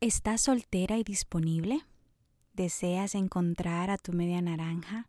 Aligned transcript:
¿Estás 0.00 0.40
soltera 0.40 0.96
y 0.96 1.04
disponible? 1.04 1.82
¿Deseas 2.54 3.14
encontrar 3.14 3.90
a 3.90 3.98
tu 3.98 4.14
media 4.14 4.40
naranja? 4.40 5.08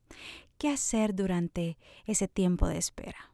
¿Qué 0.57 0.67
hacer 0.67 1.15
durante 1.15 1.77
ese 2.05 2.27
tiempo 2.27 2.67
de 2.67 2.77
espera? 2.77 3.31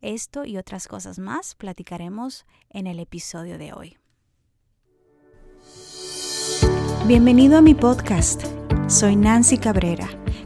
Esto 0.00 0.44
y 0.44 0.58
otras 0.58 0.86
cosas 0.86 1.18
más 1.18 1.56
platicaremos 1.56 2.46
en 2.68 2.86
el 2.86 3.00
episodio 3.00 3.58
de 3.58 3.72
hoy. 3.72 3.96
Bienvenido 7.04 7.58
a 7.58 7.62
mi 7.62 7.74
podcast. 7.74 8.44
Soy 8.86 9.16
Nancy 9.16 9.58
Cabrera 9.58 10.19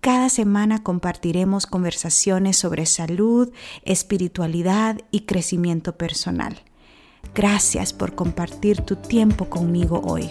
Cada 0.00 0.30
semana 0.30 0.82
compartiremos 0.82 1.66
conversaciones 1.66 2.56
sobre 2.56 2.86
salud, 2.86 3.52
espiritualidad 3.82 4.98
y 5.10 5.26
crecimiento 5.26 5.98
personal. 5.98 6.58
Gracias 7.34 7.92
por 7.92 8.14
compartir 8.14 8.80
tu 8.80 8.96
tiempo 8.96 9.50
conmigo 9.50 10.00
hoy. 10.02 10.30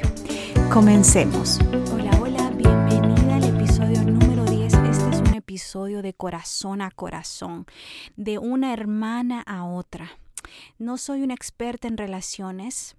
Comencemos. 0.74 1.60
Hola, 1.94 2.10
hola, 2.20 2.50
bienvenida 2.50 3.36
al 3.36 3.44
episodio 3.44 4.02
número 4.02 4.44
10. 4.44 4.74
Este 4.74 5.10
es 5.12 5.20
un 5.20 5.36
episodio 5.36 6.02
de 6.02 6.16
corazón 6.16 6.82
a 6.82 6.90
corazón, 6.90 7.68
de 8.16 8.40
una 8.40 8.74
hermana 8.74 9.44
a 9.44 9.66
otra. 9.66 10.10
No 10.80 10.98
soy 10.98 11.22
una 11.22 11.36
experta 11.36 11.88
en 11.88 11.98
relaciones, 11.98 12.96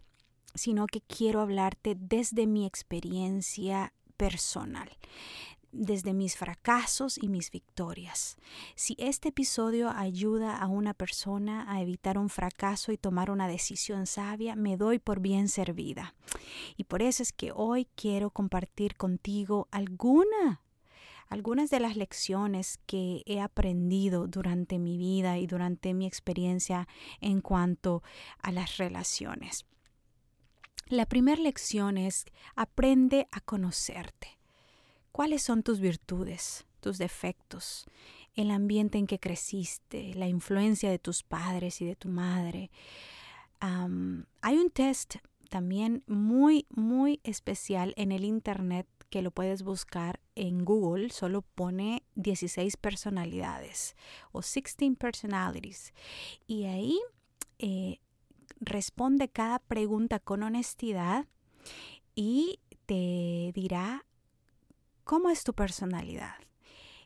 sino 0.55 0.87
que 0.87 1.01
quiero 1.01 1.41
hablarte 1.41 1.97
desde 1.99 2.47
mi 2.47 2.65
experiencia 2.65 3.93
personal 4.17 4.89
desde 5.73 6.13
mis 6.13 6.37
fracasos 6.37 7.19
y 7.19 7.29
mis 7.29 7.51
victorias. 7.51 8.37
Si 8.75 8.97
este 8.99 9.29
episodio 9.29 9.91
ayuda 9.91 10.57
a 10.57 10.67
una 10.67 10.95
persona 10.95 11.71
a 11.73 11.81
evitar 11.81 12.19
un 12.19 12.29
fracaso 12.29 12.93
y 12.93 12.99
tomar 12.99 13.31
una 13.31 13.49
decisión 13.49 14.07
sabia, 14.07 14.57
me 14.57 14.77
doy 14.77 14.99
por 14.99 15.21
bien 15.21 15.49
servida. 15.49 16.15
Y 16.77 16.85
por 16.85 17.03
eso 17.03 17.23
es 17.23 17.33
que 17.33 17.53
hoy 17.55 17.87
quiero 17.95 18.31
compartir 18.31 18.97
contigo 18.97 19.69
alguna 19.71 20.61
algunas 21.31 21.71
de 21.71 21.79
las 21.79 21.97
lecciones 21.97 22.81
que 22.87 23.23
he 23.25 23.41
aprendido 23.41 24.27
durante 24.27 24.81
mi 24.81 24.99
vida 24.99 25.39
y 25.39 25.47
durante 25.47 25.95
mi 25.95 26.05
experiencia 26.05 26.89
en 27.21 27.41
cuanto 27.41 28.03
a 28.43 28.51
las 28.51 28.79
relaciones. 28.79 29.65
La 30.89 31.07
primera 31.07 31.41
lección 31.41 31.97
es 31.97 32.25
aprende 32.57 33.29
a 33.31 33.41
conocerte. 33.41 34.40
¿Cuáles 35.13 35.43
son 35.43 35.63
tus 35.63 35.81
virtudes, 35.81 36.67
tus 36.81 36.99
defectos, 36.99 37.87
el 38.35 38.51
ambiente 38.51 38.99
en 38.99 39.07
que 39.07 39.19
creciste, 39.19 40.15
la 40.15 40.29
influencia 40.29 40.91
de 40.91 40.99
tus 40.99 41.23
padres 41.23 41.81
y 41.81 41.87
de 41.87 41.97
tu 41.97 42.09
madre? 42.09 42.71
hay 43.61 44.57
un 44.57 44.71
test 44.71 45.17
también 45.51 46.03
muy, 46.07 46.67
muy 46.71 47.21
especial 47.25 47.93
en 47.99 48.11
el 48.11 48.25
Internet 48.25 48.87
que 49.11 49.21
lo 49.21 49.33
puedes 49.33 49.63
buscar 49.63 50.21
en 50.37 50.65
Google, 50.65 51.11
solo 51.11 51.43
pone 51.43 52.05
16 52.15 52.77
personalidades 52.77 53.97
o 54.33 54.41
16 54.41 54.97
personalities. 54.97 55.93
Y 56.47 56.65
ahí 56.65 56.99
eh, 57.59 57.99
responde 58.61 59.29
cada 59.29 59.59
pregunta 59.59 60.21
con 60.21 60.45
honestidad 60.45 61.27
y 62.15 62.61
te 62.87 63.51
dirá 63.53 64.07
cómo 65.11 65.29
es 65.29 65.43
tu 65.43 65.55
personalidad 65.55 66.37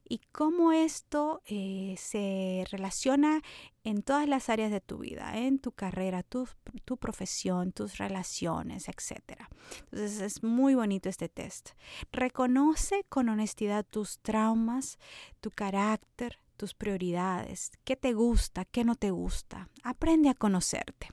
y 0.06 0.20
cómo 0.30 0.72
esto 0.72 1.40
eh, 1.46 1.94
se 1.96 2.66
relaciona 2.70 3.40
en 3.82 4.02
todas 4.02 4.28
las 4.28 4.50
áreas 4.50 4.70
de 4.70 4.82
tu 4.82 4.98
vida, 4.98 5.38
en 5.38 5.58
tu 5.58 5.72
carrera, 5.72 6.22
tu, 6.22 6.46
tu 6.84 6.98
profesión, 6.98 7.72
tus 7.72 7.96
relaciones, 7.96 8.90
etc. 8.90 9.40
Entonces 9.84 10.20
es 10.20 10.42
muy 10.42 10.74
bonito 10.74 11.08
este 11.08 11.30
test. 11.30 11.70
Reconoce 12.12 13.06
con 13.08 13.30
honestidad 13.30 13.86
tus 13.88 14.18
traumas, 14.18 14.98
tu 15.40 15.50
carácter, 15.50 16.40
tus 16.58 16.74
prioridades, 16.74 17.72
qué 17.84 17.96
te 17.96 18.12
gusta, 18.12 18.66
qué 18.66 18.84
no 18.84 18.96
te 18.96 19.12
gusta. 19.12 19.70
Aprende 19.82 20.28
a 20.28 20.34
conocerte. 20.34 21.08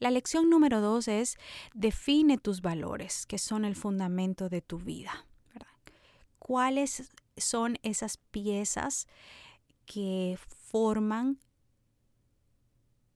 La 0.00 0.10
lección 0.10 0.48
número 0.48 0.80
dos 0.80 1.08
es 1.08 1.36
define 1.74 2.38
tus 2.38 2.62
valores, 2.62 3.26
que 3.26 3.36
son 3.36 3.66
el 3.66 3.76
fundamento 3.76 4.48
de 4.48 4.62
tu 4.62 4.78
vida. 4.78 5.26
¿Cuáles 6.38 7.12
son 7.36 7.78
esas 7.82 8.16
piezas 8.16 9.06
que 9.84 10.38
forman 10.48 11.38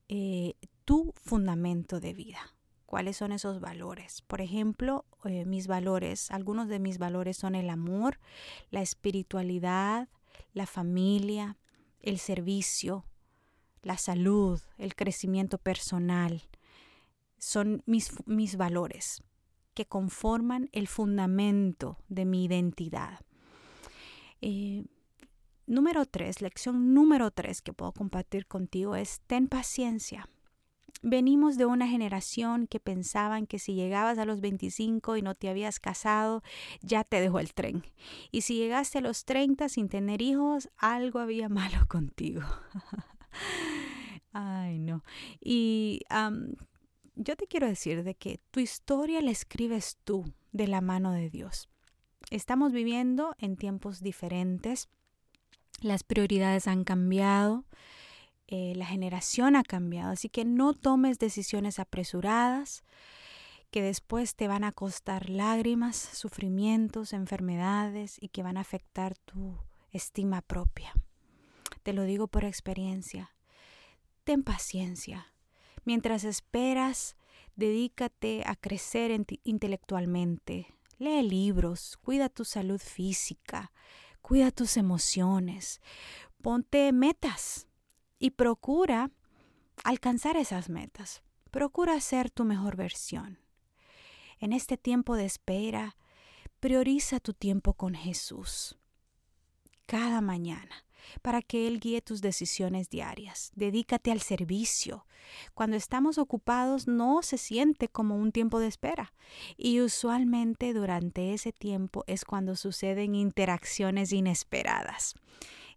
eh, 0.09 0.53
tu 0.85 1.11
fundamento 1.15 1.99
de 1.99 2.13
vida? 2.13 2.53
¿Cuáles 2.85 3.17
son 3.17 3.31
esos 3.31 3.59
valores? 3.59 4.21
Por 4.21 4.41
ejemplo, 4.41 5.05
eh, 5.23 5.43
mis 5.43 5.65
valores, 5.65 6.29
algunos 6.29 6.67
de 6.67 6.77
mis 6.77 6.99
valores 6.99 7.35
son 7.35 7.55
el 7.55 7.71
amor, 7.71 8.19
la 8.69 8.83
espiritualidad, 8.83 10.07
la 10.53 10.67
familia, 10.67 11.57
el 11.99 12.19
servicio, 12.19 13.05
la 13.81 13.97
salud, 13.97 14.61
el 14.77 14.93
crecimiento 14.93 15.57
personal, 15.57 16.43
son 17.45 17.83
mis, 17.85 18.11
mis 18.25 18.57
valores 18.57 19.21
que 19.75 19.85
conforman 19.85 20.67
el 20.71 20.87
fundamento 20.87 21.99
de 22.09 22.25
mi 22.25 22.45
identidad. 22.45 23.19
Eh, 24.41 24.83
número 25.67 26.07
tres, 26.07 26.41
lección 26.41 26.95
número 26.95 27.29
tres 27.29 27.61
que 27.61 27.71
puedo 27.71 27.91
compartir 27.91 28.47
contigo 28.47 28.95
es 28.95 29.21
ten 29.27 29.47
paciencia. 29.47 30.27
Venimos 31.03 31.55
de 31.57 31.67
una 31.67 31.87
generación 31.87 32.65
que 32.65 32.79
pensaban 32.79 33.45
que 33.45 33.59
si 33.59 33.75
llegabas 33.75 34.17
a 34.17 34.25
los 34.25 34.41
25 34.41 35.17
y 35.17 35.21
no 35.21 35.35
te 35.35 35.47
habías 35.47 35.79
casado, 35.79 36.41
ya 36.81 37.03
te 37.03 37.21
dejó 37.21 37.37
el 37.37 37.53
tren. 37.53 37.83
Y 38.31 38.41
si 38.41 38.55
llegaste 38.55 38.97
a 38.97 39.01
los 39.01 39.23
30 39.23 39.69
sin 39.69 39.87
tener 39.87 40.23
hijos, 40.23 40.67
algo 40.77 41.19
había 41.19 41.47
malo 41.49 41.85
contigo. 41.87 42.41
Ay, 44.33 44.79
no. 44.79 45.03
Y 45.39 46.01
yo 47.15 47.35
te 47.35 47.47
quiero 47.47 47.67
decir 47.67 48.03
de 48.03 48.15
que 48.15 48.39
tu 48.51 48.59
historia 48.59 49.21
la 49.21 49.31
escribes 49.31 49.97
tú 50.03 50.33
de 50.51 50.67
la 50.67 50.81
mano 50.81 51.11
de 51.11 51.29
Dios. 51.29 51.69
Estamos 52.29 52.71
viviendo 52.71 53.35
en 53.37 53.55
tiempos 53.55 54.01
diferentes, 54.01 54.89
las 55.81 56.03
prioridades 56.03 56.67
han 56.67 56.83
cambiado, 56.83 57.65
eh, 58.47 58.73
la 58.75 58.85
generación 58.85 59.55
ha 59.55 59.63
cambiado, 59.63 60.11
así 60.11 60.29
que 60.29 60.45
no 60.45 60.73
tomes 60.73 61.19
decisiones 61.19 61.79
apresuradas 61.79 62.83
que 63.71 63.81
después 63.81 64.35
te 64.35 64.47
van 64.47 64.63
a 64.63 64.71
costar 64.71 65.29
lágrimas, 65.29 65.97
sufrimientos, 65.97 67.13
enfermedades 67.13 68.17
y 68.21 68.29
que 68.29 68.43
van 68.43 68.57
a 68.57 68.61
afectar 68.61 69.17
tu 69.17 69.57
estima 69.91 70.41
propia. 70.41 70.93
Te 71.83 71.93
lo 71.93 72.03
digo 72.03 72.27
por 72.27 72.45
experiencia. 72.45 73.31
Ten 74.23 74.43
paciencia 74.43 75.34
Mientras 75.85 76.23
esperas, 76.23 77.15
dedícate 77.55 78.43
a 78.45 78.55
crecer 78.55 79.11
intelectualmente. 79.43 80.67
Lee 80.97 81.21
libros, 81.21 81.97
cuida 82.01 82.27
tu 82.27 82.43
salud 82.43 82.81
física, 82.81 83.71
cuida 84.21 84.51
tus 84.51 84.77
emociones, 84.77 85.81
ponte 86.41 86.91
metas 86.91 87.67
y 88.17 88.31
procura 88.31 89.11
alcanzar 89.83 90.37
esas 90.37 90.69
metas. 90.69 91.21
Procura 91.51 91.99
ser 92.01 92.31
tu 92.31 92.43
mejor 92.43 92.75
versión. 92.75 93.39
En 94.39 94.51
este 94.51 94.77
tiempo 94.77 95.15
de 95.15 95.25
espera, 95.25 95.95
prioriza 96.59 97.19
tu 97.19 97.33
tiempo 97.33 97.73
con 97.73 97.93
Jesús. 97.93 98.77
Cada 99.85 100.19
mañana 100.19 100.84
para 101.21 101.41
que 101.41 101.67
Él 101.67 101.79
guíe 101.79 102.01
tus 102.01 102.21
decisiones 102.21 102.89
diarias. 102.89 103.51
Dedícate 103.55 104.11
al 104.11 104.21
servicio. 104.21 105.05
Cuando 105.53 105.75
estamos 105.75 106.17
ocupados 106.17 106.87
no 106.87 107.21
se 107.21 107.37
siente 107.37 107.87
como 107.87 108.15
un 108.15 108.31
tiempo 108.31 108.59
de 108.59 108.67
espera 108.67 109.13
y 109.57 109.81
usualmente 109.81 110.73
durante 110.73 111.33
ese 111.33 111.51
tiempo 111.51 112.03
es 112.07 112.25
cuando 112.25 112.55
suceden 112.55 113.15
interacciones 113.15 114.11
inesperadas, 114.11 115.15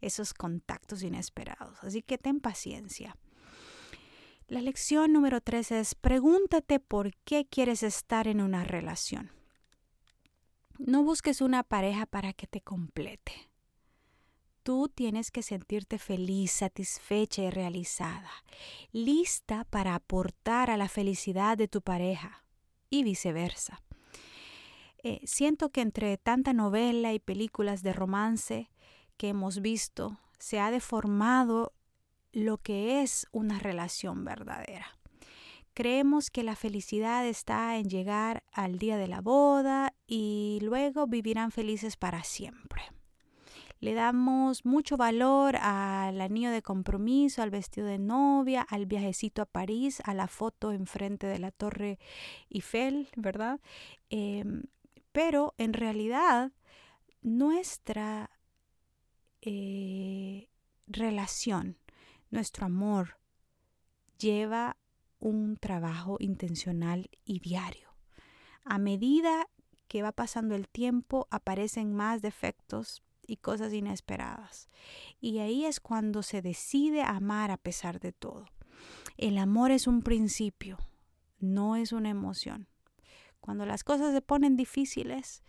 esos 0.01 0.35
contactos 0.35 1.03
inesperados. 1.03 1.79
Así 1.83 2.03
que 2.03 2.19
ten 2.19 2.41
paciencia. 2.41 3.17
La 4.49 4.63
lección 4.63 5.13
número 5.13 5.43
tres 5.43 5.71
es 5.73 5.95
pregúntate 5.95 6.81
por 6.81 7.15
qué 7.25 7.47
quieres 7.47 7.83
estar 7.83 8.27
en 8.29 8.41
una 8.41 8.65
relación. 8.65 9.31
No 10.79 11.03
busques 11.03 11.41
una 11.41 11.65
pareja 11.65 12.07
para 12.07 12.33
que 12.33 12.47
te 12.47 12.61
complete. 12.61 13.51
Tú 14.69 14.91
tienes 14.95 15.31
que 15.31 15.43
sentirte 15.43 15.97
feliz, 15.97 16.51
satisfecha 16.51 17.41
y 17.41 17.49
realizada, 17.49 18.31
lista 18.93 19.65
para 19.65 19.95
aportar 19.95 20.71
a 20.71 20.77
la 20.77 20.91
felicidad 20.91 21.57
de 21.57 21.69
tu 21.69 21.81
pareja 21.81 22.45
y 22.91 23.03
viceversa. 23.03 23.81
Eh, 25.03 25.21
siento 25.25 25.71
que 25.71 25.81
entre 25.81 26.19
tanta 26.19 26.53
novela 26.53 27.15
y 27.15 27.19
películas 27.19 27.83
de 27.83 27.95
romance 27.95 28.71
que 29.17 29.31
hemos 29.31 29.63
visto, 29.63 30.21
se 30.39 30.61
ha 30.61 30.71
deformado 30.71 31.73
lo 32.33 32.59
que 32.59 33.01
es 33.01 33.27
una 33.33 33.59
relación 33.59 34.23
verdadera. 34.27 34.99
Creemos 35.73 36.29
que 36.29 36.43
la 36.43 36.57
felicidad 36.57 37.27
está 37.27 37.79
en 37.79 37.89
llegar 37.89 38.45
al 38.53 38.79
día 38.79 38.99
de 38.99 39.09
la 39.09 39.23
boda 39.23 39.95
y 40.07 40.59
luego 40.61 41.07
vivirán 41.07 41.53
felices 41.53 41.97
para 41.97 42.23
siempre. 42.23 42.83
Le 43.81 43.95
damos 43.95 44.65
mucho 44.65 44.97
valor 44.97 45.57
al 45.57 46.21
anillo 46.21 46.51
de 46.51 46.63
compromiso, 46.63 47.43
al 47.43 47.51
vestido 47.51 47.87
de 47.87 47.99
novia, 47.99 48.63
al 48.63 48.87
viajecito 48.87 49.43
a 49.43 49.47
París, 49.47 50.03
a 50.05 50.15
la 50.15 50.27
foto 50.27 50.73
enfrente 50.73 51.27
de 51.29 51.39
la 51.39 51.53
torre 51.53 51.99
Eiffel, 52.51 53.09
¿verdad? 53.17 53.61
Em, 54.11 54.65
pero 55.13 55.55
en 55.59 55.75
realidad 55.75 56.53
nuestra 57.23 58.31
eh, 59.43 60.49
relación, 60.89 61.79
nuestro 62.31 62.67
amor, 62.67 63.19
lleva 64.19 64.77
un 65.21 65.57
trabajo 65.57 66.17
intencional 66.19 67.11
y 67.25 67.39
diario. 67.39 67.89
A 68.65 68.79
medida 68.79 69.49
que 69.87 70.03
va 70.03 70.13
pasando 70.13 70.55
el 70.55 70.69
tiempo, 70.69 71.29
aparecen 71.31 71.95
más 71.95 72.23
defectos 72.23 73.03
y 73.29 73.37
cosas 73.37 73.73
inesperadas. 73.73 74.69
Y 75.21 75.39
ahí 75.39 75.67
es 75.67 75.79
cuando 75.79 76.25
se 76.25 76.43
decide 76.43 77.03
amar 77.03 77.53
a 77.53 77.59
pesar 77.59 78.01
de 78.01 78.11
todo. 78.11 78.47
El 79.17 79.39
amor 79.39 79.71
es 79.71 79.87
un 79.87 80.03
principio, 80.03 80.79
no 81.39 81.77
es 81.77 81.93
una 81.93 82.09
emoción. 82.09 82.67
Cuando 83.41 83.67
las 83.67 83.85
cosas 83.85 84.13
se 84.13 84.23
ponen 84.23 84.57
difíciles, 84.57 85.45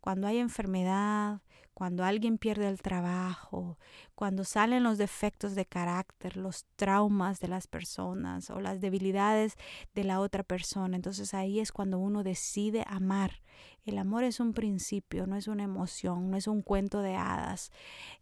cuando 0.00 0.28
hay 0.28 0.38
enfermedad, 0.38 1.42
cuando 1.74 2.04
alguien 2.04 2.38
pierde 2.38 2.68
el 2.68 2.80
trabajo, 2.80 3.78
cuando 4.14 4.44
salen 4.44 4.84
los 4.84 4.96
defectos 4.96 5.56
de 5.56 5.66
carácter, 5.66 6.36
los 6.36 6.66
traumas 6.76 7.40
de 7.40 7.48
las 7.48 7.66
personas 7.66 8.48
o 8.50 8.60
las 8.60 8.80
debilidades 8.80 9.56
de 9.92 10.04
la 10.04 10.20
otra 10.20 10.44
persona. 10.44 10.94
Entonces 10.94 11.34
ahí 11.34 11.58
es 11.58 11.72
cuando 11.72 11.98
uno 11.98 12.22
decide 12.22 12.84
amar. 12.86 13.42
El 13.84 13.98
amor 13.98 14.22
es 14.22 14.38
un 14.38 14.54
principio, 14.54 15.26
no 15.26 15.36
es 15.36 15.48
una 15.48 15.64
emoción, 15.64 16.30
no 16.30 16.36
es 16.36 16.46
un 16.46 16.62
cuento 16.62 17.00
de 17.00 17.16
hadas. 17.16 17.72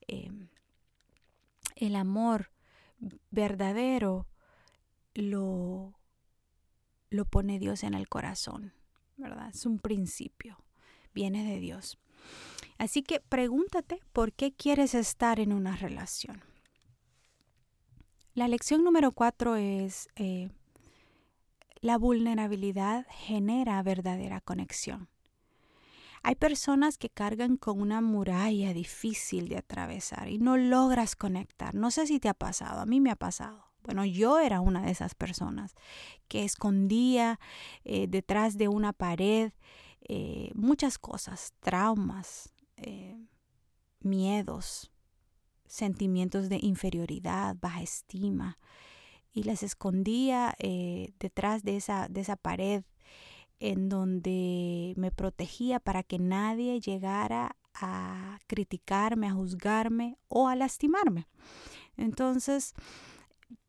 Em, 0.09 0.49
el 1.77 1.95
amor 1.95 2.51
verdadero 3.31 4.27
lo, 5.15 5.93
lo 7.11 7.25
pone 7.27 7.59
Dios 7.59 7.85
en 7.85 7.93
el 7.93 8.09
corazón, 8.09 8.73
¿verdad? 9.19 9.51
Es 9.51 9.67
un 9.67 9.79
principio, 9.79 10.65
viene 11.13 11.45
de 11.45 11.61
Dios. 11.61 11.99
Así 12.83 13.05
que 13.05 13.21
pregúntate 13.21 14.01
por 14.13 14.33
qué 14.33 14.53
quieres 14.53 14.95
estar 14.95 15.39
en 15.39 15.53
una 15.53 15.77
relación. 15.77 16.43
La 18.35 18.49
lección 18.49 18.83
número 18.83 19.13
cuatro 19.13 19.55
es 19.55 20.09
eh, 20.17 20.51
la 21.81 21.97
vulnerabilidad 21.97 23.07
genera 23.09 23.81
verdadera 23.85 24.41
conexión. 24.41 25.09
Hay 26.25 26.35
personas 26.35 26.99
que 26.99 27.09
cargan 27.09 27.57
con 27.57 27.81
una 27.81 28.01
muralla 28.01 28.73
difícil 28.73 29.49
de 29.49 29.59
atravesar 29.59 30.29
y 30.29 30.39
no 30.39 30.57
logras 30.57 31.15
conectar. 31.15 31.77
No 31.77 31.93
sé 31.93 32.09
si 32.09 32.19
te 32.19 32.29
ha 32.29 32.35
pasado, 32.35 32.81
a 32.81 32.87
mí 32.87 32.99
me 32.99 33.13
ha 33.13 33.17
pasado. 33.17 33.65
Bueno, 33.85 34.05
yo 34.05 34.41
era 34.41 34.61
una 34.61 34.83
de 34.83 34.91
esas 34.91 35.15
personas 35.15 35.77
que 36.27 36.43
escondía 36.43 37.39
eh, 37.85 38.09
detrás 38.09 38.59
de 38.59 38.67
una 38.67 38.93
pared 38.93 39.53
eh, 40.09 40.51
muchas 40.55 40.99
cosas, 40.99 41.55
traumas, 41.61 42.52
eh, 42.83 43.27
miedos, 44.01 44.91
sentimientos 45.67 46.49
de 46.49 46.59
inferioridad, 46.61 47.57
baja 47.61 47.83
estima, 47.83 48.59
y 49.33 49.45
las 49.45 49.63
escondía 49.63 50.55
eh, 50.59 51.15
detrás 51.19 51.63
de 51.63 51.77
esa, 51.77 52.09
de 52.09 52.21
esa 52.21 52.37
pared 52.37 52.85
en 53.59 53.89
donde 53.89 54.93
me 54.97 55.11
protegía 55.11 55.79
para 55.79 56.03
que 56.03 56.19
nadie 56.19 56.81
llegara 56.81 57.57
a 57.75 58.39
criticarme, 58.47 59.29
a 59.29 59.33
juzgarme 59.33 60.19
o 60.29 60.49
a 60.49 60.57
lastimarme. 60.57 61.29
Entonces, 61.97 62.75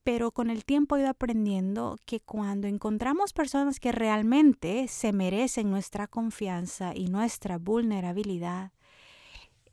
pero 0.04 0.32
con 0.32 0.50
el 0.50 0.66
tiempo 0.66 0.98
he 0.98 1.02
ido 1.02 1.10
aprendiendo 1.10 1.98
que 2.06 2.20
cuando 2.20 2.68
encontramos 2.68 3.34
personas 3.34 3.80
que 3.80 3.92
realmente 3.92 4.88
se 4.88 5.14
merecen 5.14 5.70
nuestra 5.70 6.08
confianza 6.08 6.94
y 6.96 7.08
nuestra 7.08 7.58
vulnerabilidad, 7.58 8.72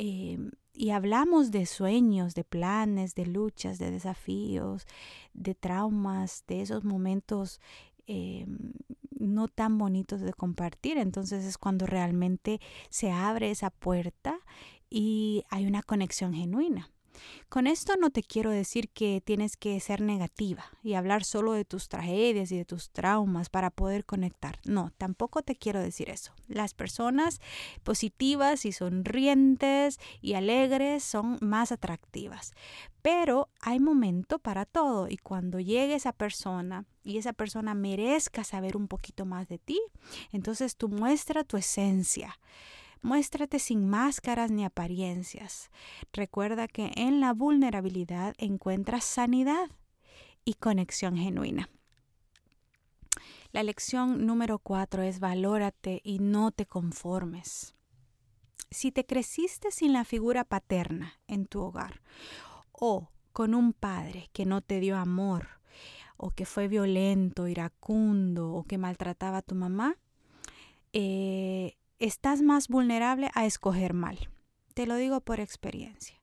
eh, 0.02 0.38
y 0.72 0.90
hablamos 0.92 1.50
de 1.50 1.66
sueños, 1.66 2.34
de 2.34 2.42
planes, 2.42 3.14
de 3.14 3.26
luchas, 3.26 3.78
de 3.78 3.90
desafíos, 3.90 4.86
de 5.34 5.54
traumas, 5.54 6.42
de 6.46 6.62
esos 6.62 6.84
momentos 6.84 7.60
eh, 8.06 8.46
no 9.10 9.48
tan 9.48 9.76
bonitos 9.76 10.22
de 10.22 10.32
compartir. 10.32 10.96
Entonces 10.96 11.44
es 11.44 11.58
cuando 11.58 11.84
realmente 11.84 12.62
se 12.88 13.10
abre 13.10 13.50
esa 13.50 13.68
puerta 13.68 14.38
y 14.88 15.44
hay 15.50 15.66
una 15.66 15.82
conexión 15.82 16.32
genuina. 16.32 16.90
Con 17.48 17.66
esto 17.66 17.96
no 17.96 18.10
te 18.10 18.22
quiero 18.22 18.50
decir 18.50 18.88
que 18.90 19.20
tienes 19.24 19.56
que 19.56 19.78
ser 19.80 20.00
negativa 20.00 20.64
y 20.82 20.94
hablar 20.94 21.24
solo 21.24 21.52
de 21.52 21.64
tus 21.64 21.88
tragedias 21.88 22.52
y 22.52 22.58
de 22.58 22.64
tus 22.64 22.90
traumas 22.90 23.48
para 23.48 23.70
poder 23.70 24.04
conectar. 24.04 24.58
No, 24.64 24.92
tampoco 24.98 25.42
te 25.42 25.56
quiero 25.56 25.80
decir 25.80 26.10
eso. 26.10 26.32
Las 26.46 26.74
personas 26.74 27.40
positivas 27.82 28.64
y 28.64 28.72
sonrientes 28.72 29.98
y 30.20 30.34
alegres 30.34 31.02
son 31.02 31.38
más 31.40 31.72
atractivas. 31.72 32.52
Pero 33.02 33.48
hay 33.60 33.80
momento 33.80 34.38
para 34.38 34.66
todo 34.66 35.08
y 35.08 35.16
cuando 35.16 35.58
llegue 35.58 35.94
esa 35.94 36.12
persona 36.12 36.84
y 37.02 37.18
esa 37.18 37.32
persona 37.32 37.74
merezca 37.74 38.44
saber 38.44 38.76
un 38.76 38.88
poquito 38.88 39.24
más 39.24 39.48
de 39.48 39.58
ti, 39.58 39.80
entonces 40.32 40.76
tú 40.76 40.88
muestra 40.88 41.44
tu 41.44 41.56
esencia. 41.56 42.38
Muéstrate 43.02 43.58
sin 43.58 43.88
máscaras 43.88 44.50
ni 44.50 44.64
apariencias. 44.64 45.70
Recuerda 46.12 46.68
que 46.68 46.92
en 46.96 47.20
la 47.20 47.32
vulnerabilidad 47.32 48.34
encuentras 48.38 49.04
sanidad 49.04 49.70
y 50.44 50.54
conexión 50.54 51.16
genuina. 51.16 51.70
La 53.52 53.62
lección 53.62 54.26
número 54.26 54.58
cuatro 54.58 55.02
es 55.02 55.18
valórate 55.18 56.00
y 56.04 56.18
no 56.18 56.52
te 56.52 56.66
conformes. 56.66 57.74
Si 58.70 58.92
te 58.92 59.04
creciste 59.04 59.72
sin 59.72 59.92
la 59.92 60.04
figura 60.04 60.44
paterna 60.44 61.14
en 61.26 61.46
tu 61.46 61.60
hogar 61.60 62.02
o 62.70 63.08
con 63.32 63.54
un 63.54 63.72
padre 63.72 64.28
que 64.32 64.46
no 64.46 64.60
te 64.60 64.78
dio 64.78 64.96
amor 64.96 65.60
o 66.16 66.30
que 66.30 66.44
fue 66.44 66.68
violento, 66.68 67.48
iracundo 67.48 68.52
o 68.52 68.62
que 68.64 68.78
maltrataba 68.78 69.38
a 69.38 69.42
tu 69.42 69.54
mamá, 69.54 69.96
eh, 70.92 71.76
estás 72.00 72.42
más 72.42 72.66
vulnerable 72.68 73.30
a 73.34 73.46
escoger 73.46 73.94
mal. 73.94 74.18
Te 74.74 74.86
lo 74.86 74.96
digo 74.96 75.20
por 75.20 75.38
experiencia. 75.38 76.16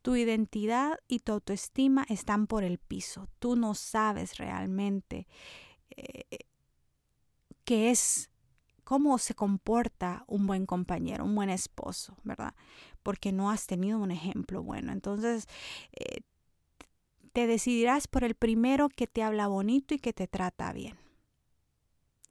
Tu 0.00 0.16
identidad 0.16 0.98
y 1.08 1.18
tu 1.18 1.32
autoestima 1.32 2.06
están 2.08 2.46
por 2.46 2.62
el 2.62 2.78
piso. 2.78 3.28
Tú 3.40 3.56
no 3.56 3.74
sabes 3.74 4.38
realmente 4.38 5.26
eh, 5.90 6.46
qué 7.64 7.90
es, 7.90 8.30
cómo 8.84 9.18
se 9.18 9.34
comporta 9.34 10.24
un 10.28 10.46
buen 10.46 10.66
compañero, 10.66 11.24
un 11.24 11.34
buen 11.34 11.50
esposo, 11.50 12.16
¿verdad? 12.22 12.54
Porque 13.02 13.32
no 13.32 13.50
has 13.50 13.66
tenido 13.66 13.98
un 13.98 14.12
ejemplo 14.12 14.62
bueno. 14.62 14.92
Entonces, 14.92 15.48
eh, 15.92 16.20
te 17.32 17.48
decidirás 17.48 18.06
por 18.06 18.22
el 18.22 18.36
primero 18.36 18.88
que 18.88 19.08
te 19.08 19.24
habla 19.24 19.48
bonito 19.48 19.94
y 19.94 19.98
que 19.98 20.12
te 20.12 20.28
trata 20.28 20.72
bien. 20.72 20.96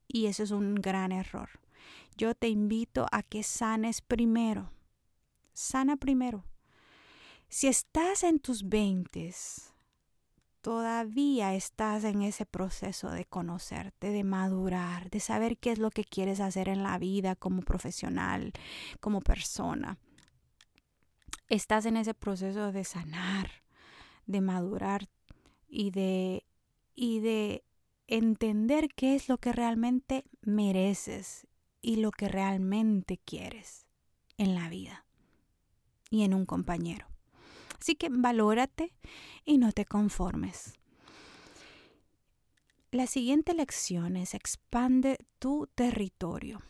Y 0.07 0.27
eso 0.27 0.43
es 0.43 0.51
un 0.51 0.75
gran 0.75 1.11
error 1.11 1.49
yo 2.17 2.33
te 2.33 2.49
invito 2.49 3.05
a 3.11 3.21
que 3.23 3.43
sanes 3.43 4.01
primero. 4.01 4.71
Sana 5.53 5.95
primero. 5.95 6.43
Si 7.47 7.67
estás 7.67 8.23
en 8.23 8.39
tus 8.39 8.67
veintes, 8.67 9.73
todavía 10.61 11.53
estás 11.53 12.03
en 12.03 12.23
ese 12.23 12.45
proceso 12.45 13.09
de 13.11 13.23
conocerte, 13.25 14.09
de 14.09 14.23
madurar, 14.23 15.09
de 15.09 15.19
saber 15.19 15.57
qué 15.57 15.71
es 15.71 15.79
lo 15.79 15.91
que 15.91 16.03
quieres 16.03 16.39
hacer 16.39 16.67
en 16.67 16.83
la 16.83 16.97
vida 16.97 17.35
como 17.35 17.61
profesional, 17.61 18.51
como 18.99 19.21
persona. 19.21 19.97
Estás 21.47 21.85
en 21.85 21.95
ese 21.95 22.13
proceso 22.13 22.73
de 22.73 22.83
sanar, 22.83 23.49
de 24.25 24.41
madurar 24.41 25.07
y 25.69 25.91
de 25.91 26.43
y 26.95 27.19
de 27.19 27.63
entender 28.07 28.89
qué 28.95 29.15
es 29.15 29.29
lo 29.29 29.37
que 29.37 29.53
realmente 29.53 30.25
mereces 30.41 31.46
y 31.81 31.97
lo 31.97 32.11
que 32.11 32.27
realmente 32.27 33.17
quieres. 33.17 33.85
en 34.37 34.53
la 34.53 34.69
vida 34.69 35.03
y 36.09 36.23
en 36.23 36.33
un 36.33 36.45
compañero. 36.45 37.07
Así 37.79 37.95
que 37.95 38.09
valórate 38.09 38.93
y 39.45 39.57
no 39.57 39.71
te 39.71 39.85
conformes. 39.85 40.73
La 42.91 43.07
siguiente 43.07 43.53
lección 43.53 44.15
es 44.15 44.33
expande 44.33 45.17
tu 45.39 45.67
territorio. 45.75 46.61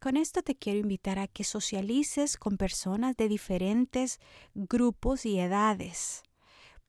Con 0.00 0.18
esto 0.18 0.42
te 0.42 0.54
quiero 0.54 0.80
invitar 0.80 1.18
a 1.18 1.28
que 1.28 1.44
socialices 1.44 2.36
con 2.36 2.58
personas 2.58 3.16
de 3.16 3.28
diferentes 3.28 4.20
grupos 4.54 5.24
y 5.24 5.38
edades, 5.38 6.22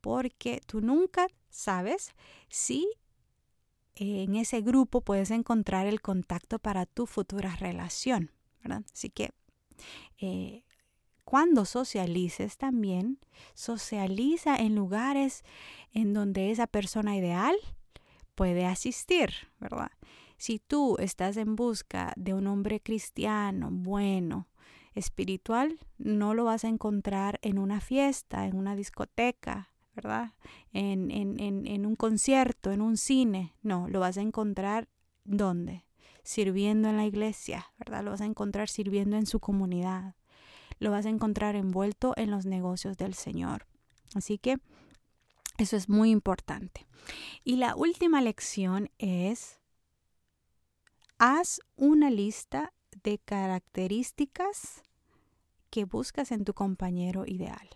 porque 0.01 0.61
tú 0.65 0.81
nunca 0.81 1.27
sabes 1.49 2.11
si 2.49 2.89
en 3.95 4.35
ese 4.35 4.61
grupo 4.61 5.01
puedes 5.01 5.31
encontrar 5.31 5.87
el 5.87 6.01
contacto 6.01 6.59
para 6.59 6.85
tu 6.85 7.05
futura 7.05 7.55
relación, 7.55 8.31
Así 8.91 9.09
que 9.09 9.31
eh, 10.19 10.63
cuando 11.23 11.65
socialices 11.65 12.57
también, 12.57 13.19
socializa 13.53 14.55
en 14.55 14.75
lugares 14.75 15.43
en 15.91 16.13
donde 16.13 16.51
esa 16.51 16.67
persona 16.67 17.15
ideal 17.15 17.55
puede 18.35 18.65
asistir, 18.65 19.31
¿verdad? 19.59 19.91
Si 20.37 20.59
tú 20.59 20.97
estás 20.99 21.37
en 21.37 21.55
busca 21.55 22.13
de 22.15 22.33
un 22.33 22.47
hombre 22.47 22.81
cristiano, 22.81 23.69
bueno, 23.71 24.47
espiritual, 24.93 25.79
no 25.97 26.33
lo 26.33 26.45
vas 26.45 26.63
a 26.63 26.69
encontrar 26.69 27.39
en 27.41 27.57
una 27.57 27.81
fiesta, 27.81 28.45
en 28.45 28.55
una 28.55 28.75
discoteca, 28.75 29.71
¿verdad? 29.95 30.33
En, 30.73 31.09
en, 31.11 31.39
en, 31.39 31.65
en 31.65 31.85
un 31.85 31.95
concierto, 31.95 32.71
en 32.71 32.81
un 32.81 32.97
cine. 32.97 33.55
No, 33.61 33.87
lo 33.87 33.99
vas 33.99 34.17
a 34.17 34.21
encontrar 34.21 34.89
¿dónde? 35.25 35.83
Sirviendo 36.23 36.89
en 36.89 36.97
la 36.97 37.05
iglesia, 37.05 37.71
¿verdad? 37.77 38.03
Lo 38.03 38.11
vas 38.11 38.21
a 38.21 38.25
encontrar 38.25 38.69
sirviendo 38.69 39.17
en 39.17 39.25
su 39.25 39.39
comunidad. 39.39 40.15
Lo 40.79 40.91
vas 40.91 41.05
a 41.05 41.09
encontrar 41.09 41.55
envuelto 41.55 42.13
en 42.15 42.31
los 42.31 42.45
negocios 42.45 42.97
del 42.97 43.13
Señor. 43.13 43.67
Así 44.13 44.37
que 44.37 44.57
eso 45.57 45.75
es 45.75 45.89
muy 45.89 46.11
importante. 46.11 46.87
Y 47.43 47.57
la 47.57 47.75
última 47.75 48.21
lección 48.21 48.89
es, 48.97 49.59
haz 51.17 51.59
una 51.75 52.09
lista 52.09 52.73
de 53.03 53.19
características 53.19 54.83
que 55.69 55.85
buscas 55.85 56.31
en 56.31 56.45
tu 56.45 56.53
compañero 56.53 57.25
ideal. 57.25 57.69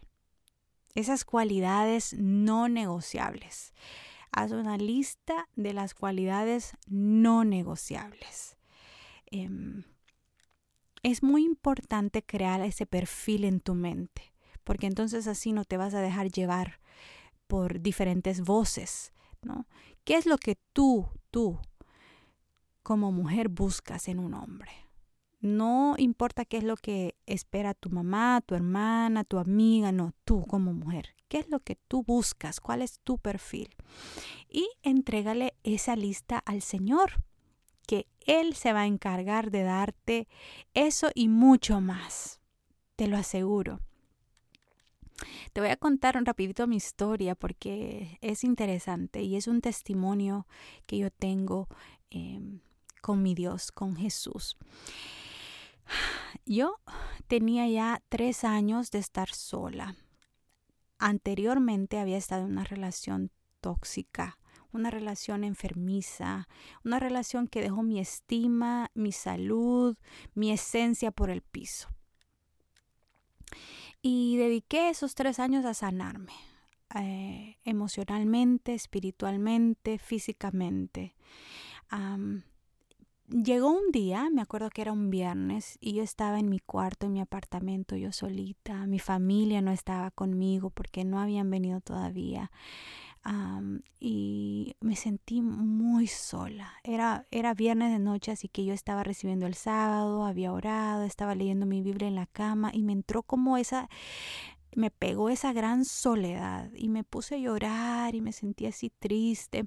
Esas 0.95 1.25
cualidades 1.25 2.13
no 2.13 2.67
negociables. 2.67 3.73
Haz 4.31 4.51
una 4.51 4.77
lista 4.77 5.47
de 5.55 5.73
las 5.73 5.93
cualidades 5.93 6.73
no 6.87 7.43
negociables. 7.43 8.57
Em, 9.27 9.83
es 11.03 11.23
muy 11.23 11.45
importante 11.45 12.23
crear 12.23 12.61
ese 12.61 12.85
perfil 12.85 13.45
en 13.45 13.59
tu 13.59 13.73
mente, 13.73 14.33
porque 14.63 14.87
entonces 14.87 15.27
así 15.27 15.53
no 15.53 15.65
te 15.65 15.77
vas 15.77 15.93
a 15.93 16.01
dejar 16.01 16.31
llevar 16.31 16.79
por 17.47 17.81
diferentes 17.81 18.41
voces, 18.41 19.13
¿no? 19.41 19.65
¿Qué 20.03 20.15
es 20.15 20.25
lo 20.25 20.37
que 20.37 20.57
tú, 20.73 21.07
tú, 21.31 21.59
como 22.83 23.11
mujer 23.11 23.49
buscas 23.49 24.07
en 24.07 24.19
un 24.19 24.33
hombre? 24.33 24.88
No 25.41 25.95
importa 25.97 26.43
qué 26.43 26.57
es 26.57 26.63
lo 26.63 26.75
que 26.75 27.15
espera 27.25 27.73
tu 27.73 27.89
mamá, 27.89 28.41
tu 28.45 28.55
hermana, 28.55 29.23
tu 29.23 29.37
amiga, 29.37 29.91
no, 29.91 30.13
tú 30.25 30.45
como 30.45 30.73
mujer. 30.73 31.15
¿Qué 31.29 31.37
es 31.39 31.49
lo 31.49 31.59
que 31.61 31.75
tú 31.75 32.03
buscas? 32.03 32.59
¿Cuál 32.59 32.81
es 32.81 32.99
tu 32.99 33.17
perfil? 33.17 33.69
Y 34.49 34.67
entrégale 34.83 35.53
esa 35.63 35.95
lista 35.95 36.39
al 36.39 36.61
Señor, 36.61 37.23
que 37.87 38.07
Él 38.25 38.55
se 38.55 38.73
va 38.73 38.81
a 38.81 38.87
encargar 38.87 39.49
de 39.49 39.63
darte 39.63 40.27
eso 40.73 41.09
y 41.15 41.29
mucho 41.29 41.79
más. 41.79 42.41
Te 42.95 43.07
lo 43.07 43.15
aseguro. 43.15 43.79
Te 45.53 45.61
voy 45.61 45.69
a 45.69 45.77
contar 45.77 46.17
un 46.17 46.25
rapidito 46.25 46.67
mi 46.67 46.77
historia 46.77 47.35
porque 47.35 48.17
es 48.21 48.43
interesante 48.43 49.21
y 49.21 49.35
es 49.35 49.47
un 49.47 49.61
testimonio 49.61 50.47
que 50.85 50.97
yo 50.97 51.11
tengo 51.11 51.67
em, 52.09 52.59
con 53.01 53.21
mi 53.21 53.35
Dios, 53.35 53.71
con 53.71 53.95
Jesús. 53.95 54.57
Yo 56.45 56.79
tenía 57.27 57.67
ya 57.67 58.01
tres 58.09 58.43
años 58.43 58.91
de 58.91 58.99
estar 58.99 59.29
sola. 59.29 59.95
Anteriormente 60.97 61.99
había 61.99 62.17
estado 62.17 62.45
en 62.45 62.51
una 62.51 62.63
relación 62.63 63.31
tóxica, 63.61 64.37
una 64.71 64.91
relación 64.91 65.43
enfermiza, 65.43 66.47
una 66.83 66.99
relación 66.99 67.47
que 67.47 67.61
dejó 67.61 67.83
mi 67.83 67.99
estima, 67.99 68.91
mi 68.93 69.11
salud, 69.11 69.97
mi 70.33 70.51
esencia 70.51 71.11
por 71.11 71.29
el 71.29 71.41
piso. 71.41 71.89
Y 74.01 74.37
dediqué 74.37 74.89
esos 74.89 75.15
tres 75.15 75.39
años 75.39 75.65
a 75.65 75.73
sanarme, 75.73 76.33
eh, 76.95 77.57
emocionalmente, 77.63 78.73
espiritualmente, 78.73 79.97
físicamente. 79.99 81.15
Llegó 83.29 83.71
un 83.71 83.91
día, 83.91 84.29
me 84.31 84.41
acuerdo 84.41 84.69
que 84.69 84.81
era 84.81 84.91
un 84.91 85.09
viernes, 85.09 85.77
y 85.81 85.93
yo 85.93 86.03
estaba 86.03 86.39
en 86.39 86.49
mi 86.49 86.59
cuarto, 86.59 87.05
en 87.05 87.13
mi 87.13 87.21
apartamento, 87.21 87.95
yo 87.95 88.11
solita, 88.11 88.85
mi 88.87 88.99
familia 88.99 89.61
no 89.61 89.71
estaba 89.71 90.11
conmigo 90.11 90.69
porque 90.69 91.05
no 91.05 91.19
habían 91.19 91.49
venido 91.49 91.81
todavía 91.81 92.51
y 93.99 94.75
me 94.79 94.95
sentí 94.95 95.41
muy 95.41 96.07
sola. 96.07 96.73
Era, 96.83 97.25
era 97.31 97.53
viernes 97.53 97.91
de 97.91 97.99
noche, 97.99 98.31
así 98.31 98.47
que 98.47 98.65
yo 98.65 98.73
estaba 98.73 99.03
recibiendo 99.03 99.45
el 99.45 99.55
sábado, 99.55 100.25
había 100.25 100.51
orado, 100.51 101.03
estaba 101.03 101.35
leyendo 101.35 101.65
mi 101.65 101.81
Biblia 101.81 102.07
en 102.07 102.15
la 102.15 102.27
cama 102.27 102.71
y 102.73 102.83
me 102.83 102.93
entró 102.93 103.23
como 103.23 103.57
esa, 103.57 103.89
me 104.75 104.89
pegó 104.91 105.29
esa 105.29 105.53
gran 105.53 105.85
soledad 105.85 106.71
y 106.75 106.89
me 106.89 107.03
puse 107.03 107.35
a 107.35 107.39
llorar 107.39 108.15
y 108.15 108.21
me 108.21 108.31
sentí 108.31 108.65
así 108.65 108.89
triste. 108.89 109.65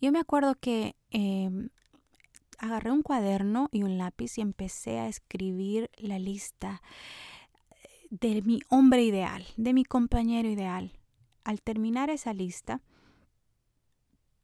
Yo 0.00 0.12
me 0.12 0.18
acuerdo 0.18 0.54
que 0.54 0.96
em, 1.10 1.68
agarré 2.58 2.90
un 2.90 3.02
cuaderno 3.02 3.68
y 3.72 3.82
un 3.82 3.98
lápiz 3.98 4.38
y 4.38 4.40
empecé 4.40 4.98
a 4.98 5.08
escribir 5.08 5.90
la 5.98 6.18
lista 6.18 6.82
de 8.10 8.42
mi 8.42 8.60
hombre 8.68 9.04
ideal, 9.04 9.46
de 9.56 9.72
mi 9.72 9.84
compañero 9.84 10.48
ideal 10.48 10.92
al 11.44 11.62
terminar 11.62 12.10
esa 12.10 12.32
lista, 12.32 12.80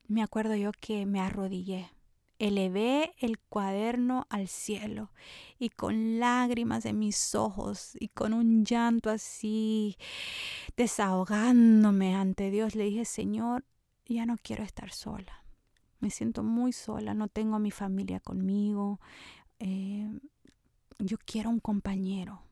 me 0.09 0.23
acuerdo 0.23 0.55
yo 0.55 0.73
que 0.73 1.07
me 1.07 1.21
arrodillé, 1.21 1.91
elevé 2.39 3.13
el 3.19 3.39
cuaderno 3.39 4.27
al 4.29 4.49
cielo 4.49 5.11
y 5.59 5.71
con 5.71 6.21
lágrimas 6.21 6.85
en 6.85 6.99
mis 6.99 7.35
ojos 7.35 7.97
y 7.99 8.09
con 8.09 8.33
un 8.33 8.65
llanto 8.65 9.11
así 9.11 9.97
desahogándome 10.77 12.15
ante 12.15 12.51
Dios, 12.51 12.75
le 12.75 12.85
dije, 12.85 13.05
Señor, 13.05 13.65
ya 14.05 14.27
no 14.27 14.37
quiero 14.41 14.63
estar 14.63 14.93
sola. 14.93 15.46
Me 16.01 16.11
siento 16.11 16.43
muy 16.43 16.73
sola, 16.73 17.15
no 17.15 17.29
tengo 17.29 17.57
a 17.57 17.61
mi 17.61 17.71
familia 17.71 18.21
conmigo. 18.21 19.01
Eh, 19.59 20.09
yo 20.99 21.17
quiero 21.25 21.51
un 21.51 21.61
compañero. 21.61 22.43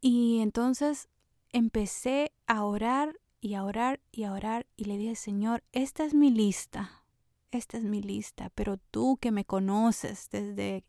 Y 0.00 0.40
entonces 0.40 1.08
empecé 1.50 2.32
a 2.46 2.64
orar 2.64 3.18
y 3.40 3.54
a 3.54 3.64
orar 3.64 4.00
y 4.12 4.24
a 4.24 4.32
orar 4.32 4.66
y 4.76 4.84
le 4.84 4.98
dije, 4.98 5.16
Señor, 5.16 5.62
esta 5.72 6.04
es 6.04 6.14
mi 6.14 6.30
lista, 6.30 7.02
esta 7.50 7.78
es 7.78 7.84
mi 7.84 8.02
lista, 8.02 8.50
pero 8.54 8.78
tú 8.90 9.18
que 9.20 9.30
me 9.30 9.44
conoces 9.44 10.28
desde 10.30 10.84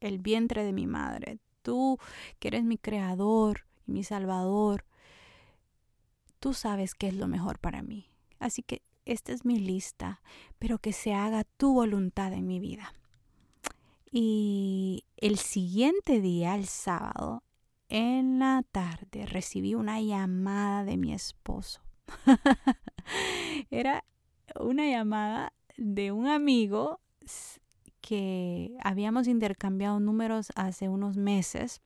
el 0.00 0.18
vientre 0.18 0.64
de 0.64 0.72
mi 0.72 0.86
madre, 0.86 1.38
tú 1.62 1.98
que 2.38 2.48
eres 2.48 2.64
mi 2.64 2.78
creador 2.78 3.66
y 3.86 3.92
mi 3.92 4.04
salvador, 4.04 4.84
tú 6.40 6.54
sabes 6.54 6.94
qué 6.94 7.08
es 7.08 7.14
lo 7.14 7.26
mejor 7.26 7.58
para 7.58 7.82
mí. 7.82 8.10
Así 8.38 8.62
que 8.62 8.82
esta 9.04 9.32
es 9.32 9.44
mi 9.44 9.58
lista, 9.58 10.20
pero 10.58 10.78
que 10.78 10.92
se 10.92 11.14
haga 11.14 11.44
tu 11.44 11.74
voluntad 11.74 12.32
en 12.32 12.46
mi 12.46 12.60
vida. 12.60 12.92
Y 14.10 15.04
el 15.16 15.38
siguiente 15.38 16.20
día, 16.20 16.54
el 16.54 16.66
sábado, 16.66 17.42
en 17.88 18.38
la 18.38 18.62
tarde 18.70 19.26
recibí 19.26 19.74
una 19.74 20.00
llamada 20.00 20.84
de 20.84 20.96
mi 20.96 21.12
esposo. 21.12 21.80
Era 23.70 24.04
una 24.58 24.88
llamada 24.88 25.52
de 25.76 26.12
un 26.12 26.26
amigo 26.26 27.00
que 28.00 28.76
habíamos 28.82 29.26
intercambiado 29.26 29.98
números 29.98 30.52
hace 30.54 30.88
unos 30.88 31.16
meses 31.16 31.80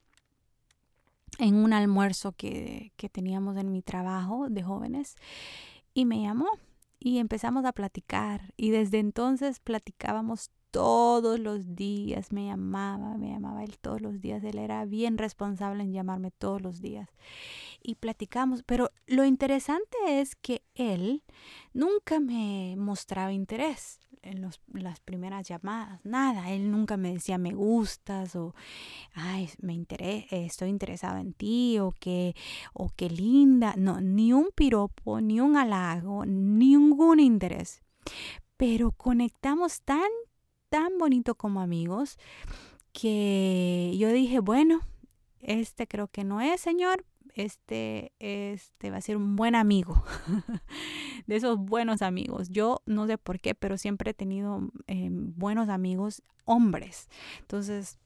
en 1.39 1.55
un 1.55 1.73
almuerzo 1.73 2.33
que, 2.33 2.93
que, 2.97 3.09
teníamos 3.09 3.57
en 3.57 3.71
mi 3.71 3.83
trabajo 3.83 4.49
de 4.49 4.63
jóvenes 4.63 5.17
y 5.95 6.05
me 6.05 6.21
llamó 6.21 6.49
y 7.01 7.19
empezamos 7.19 7.65
a 7.65 7.73
platicar 7.73 8.53
y 8.57 8.71
desde 8.71 8.99
entonces 8.99 9.61
platicábamos 9.61 10.51
todos 10.71 11.39
los 11.39 11.75
días 11.75 12.33
me 12.33 12.47
llamaba, 12.47 13.17
me 13.17 13.31
llamaba 13.31 13.65
él 13.65 13.79
todos 13.79 14.01
los 14.01 14.21
días. 14.21 14.43
Él 14.45 14.59
era 14.59 14.85
bien 14.85 15.19
responsable 15.19 15.83
en 15.83 15.93
llamarme 15.93 16.31
todos 16.31 16.61
los 16.61 16.81
días. 16.81 17.09
Y 17.83 17.95
platicamos, 17.95 18.63
pero 18.63 18.91
lo 19.07 19.25
interesante 19.25 19.97
es 20.07 20.35
que 20.37 20.63
él 20.75 21.23
nunca 21.73 22.21
me 22.21 22.75
mostraba 22.77 23.33
interés 23.33 24.01
en 24.23 24.43
las 24.43 25.01
primeras 25.01 25.49
llamadas, 25.49 26.05
nada. 26.05 26.51
Él 26.51 26.71
nunca 26.71 26.97
me 26.97 27.13
decía 27.13 27.39
me 27.39 27.55
gustas 27.55 28.37
o 28.37 28.55
ay, 29.15 29.49
me 29.61 29.73
interesa, 29.73 30.37
estoy 30.37 30.69
interesado 30.71 31.19
en 31.19 31.33
ti 31.33 31.79
o 31.79 31.93
que 31.93 32.35
o 32.73 32.91
qué 32.95 33.09
linda, 33.09 33.75
no, 33.77 34.01
ni 34.01 34.33
un 34.33 34.51
piropo, 34.55 35.21
ni 35.21 35.41
un 35.41 35.57
halago, 35.57 36.27
ningún 36.27 37.21
interés. 37.21 37.83
Pero 38.57 38.93
conectamos 38.93 39.83
tan 39.83 40.09
tan 40.69 40.99
bonito 40.99 41.35
como 41.35 41.61
amigos 41.61 42.19
que 42.93 43.95
yo 43.99 44.13
dije, 44.13 44.41
bueno, 44.41 44.81
este 45.41 45.87
creo 45.87 46.09
que 46.09 46.25
no 46.25 46.41
es, 46.41 46.61
Señor, 46.61 47.05
este, 47.35 48.13
este 48.19 48.91
va 48.91 48.97
a 48.97 49.03
ser 49.03 49.17
un 49.17 49.37
buen 49.37 49.55
amigo, 49.55 50.03
de 51.27 51.37
esos 51.37 51.59
buenos 51.59 52.03
amigos. 52.03 52.49
Yo 52.51 52.83
no 52.87 53.07
sé 53.07 53.19
por 53.19 53.41
qué, 53.41 53.55
pero 53.55 53.79
siempre 53.79 54.11
he 54.11 54.15
tenido 54.15 54.69
em, 54.87 55.33
buenos 55.37 55.69
amigos 55.69 56.23
hombres. 56.45 57.09
Entonces, 57.41 57.99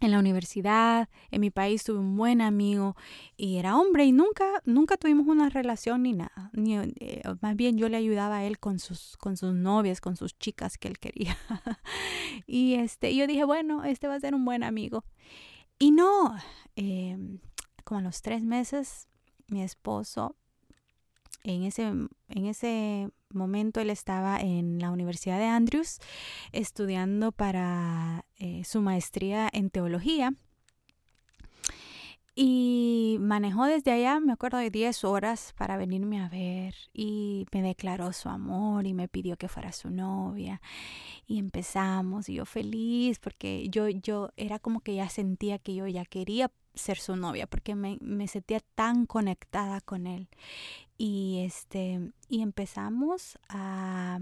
en 0.00 0.10
la 0.10 0.18
universidad, 0.18 1.08
en 1.30 1.40
mi 1.40 1.50
país 1.50 1.84
tuve 1.84 1.98
un 1.98 2.16
buen 2.16 2.40
amigo 2.40 2.96
y 3.36 3.56
era 3.56 3.76
hombre 3.76 4.04
y 4.04 4.12
nunca, 4.12 4.44
nunca 4.64 4.96
tuvimos 4.96 5.26
una 5.26 5.48
relación 5.48 6.02
ni 6.02 6.12
nada. 6.12 6.50
Ni, 6.52 6.76
eh, 6.76 7.22
más 7.40 7.56
bien 7.56 7.78
yo 7.78 7.88
le 7.88 7.96
ayudaba 7.96 8.38
a 8.38 8.44
él 8.44 8.58
con 8.58 8.78
sus, 8.78 9.16
con 9.16 9.36
sus 9.36 9.54
novias, 9.54 10.00
con 10.00 10.16
sus 10.16 10.38
chicas 10.38 10.78
que 10.78 10.88
él 10.88 10.98
quería. 10.98 11.36
y 12.46 12.74
este, 12.74 13.14
yo 13.14 13.26
dije, 13.26 13.44
bueno, 13.44 13.84
este 13.84 14.08
va 14.08 14.14
a 14.14 14.20
ser 14.20 14.34
un 14.34 14.44
buen 14.44 14.62
amigo. 14.62 15.04
Y 15.78 15.90
no, 15.90 16.36
em, 16.76 17.38
como 17.84 18.00
a 18.00 18.02
los 18.02 18.22
tres 18.22 18.42
meses, 18.42 19.08
mi 19.48 19.62
esposo, 19.62 20.36
en 21.44 21.62
ese, 21.62 21.82
en 21.82 22.46
ese 22.46 23.10
momento 23.30 23.80
él 23.80 23.90
estaba 23.90 24.40
en 24.40 24.78
la 24.78 24.90
Universidad 24.90 25.38
de 25.38 25.46
Andrews 25.46 25.98
estudiando 26.52 27.32
para 27.32 28.24
eh, 28.38 28.62
su 28.64 28.80
maestría 28.80 29.48
en 29.52 29.70
teología. 29.70 30.34
Y 32.40 33.16
manejó 33.18 33.64
desde 33.64 33.90
allá, 33.90 34.20
me 34.20 34.32
acuerdo 34.32 34.58
de 34.58 34.70
10 34.70 35.02
horas 35.02 35.52
para 35.58 35.76
venirme 35.76 36.20
a 36.20 36.28
ver 36.28 36.72
y 36.94 37.46
me 37.52 37.62
declaró 37.62 38.12
su 38.12 38.28
amor 38.28 38.86
y 38.86 38.94
me 38.94 39.08
pidió 39.08 39.36
que 39.36 39.48
fuera 39.48 39.72
su 39.72 39.90
novia. 39.90 40.62
Y 41.26 41.40
empezamos 41.40 42.28
y 42.28 42.34
yo 42.34 42.46
feliz 42.46 43.18
porque 43.18 43.66
yo, 43.70 43.88
yo 43.88 44.30
era 44.36 44.60
como 44.60 44.78
que 44.78 44.94
ya 44.94 45.08
sentía 45.08 45.58
que 45.58 45.74
yo 45.74 45.88
ya 45.88 46.04
quería 46.04 46.52
ser 46.78 46.98
su 46.98 47.16
novia 47.16 47.46
porque 47.46 47.74
me, 47.74 48.28
sentía 48.28 48.60
tan 48.74 49.06
conectada 49.06 49.80
con 49.80 50.06
él. 50.06 50.28
Y, 50.96 51.42
este, 51.44 52.12
y 52.28 52.42
empezamos 52.42 53.38
a, 53.48 54.20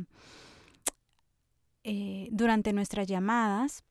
eh, 1.85 2.29
durante 2.33 2.73
nuestras 2.73 3.07
llamadas, 3.07 3.85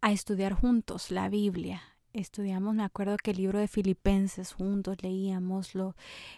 a 0.00 0.12
estudiar 0.12 0.52
juntos 0.52 1.10
la 1.10 1.28
Biblia 1.28 1.82
estudiamos, 2.20 2.74
me 2.74 2.84
acuerdo 2.84 3.16
que 3.16 3.30
el 3.30 3.38
libro 3.38 3.58
de 3.58 3.68
Filipenses 3.68 4.52
juntos 4.52 4.96
leíamos 5.02 5.72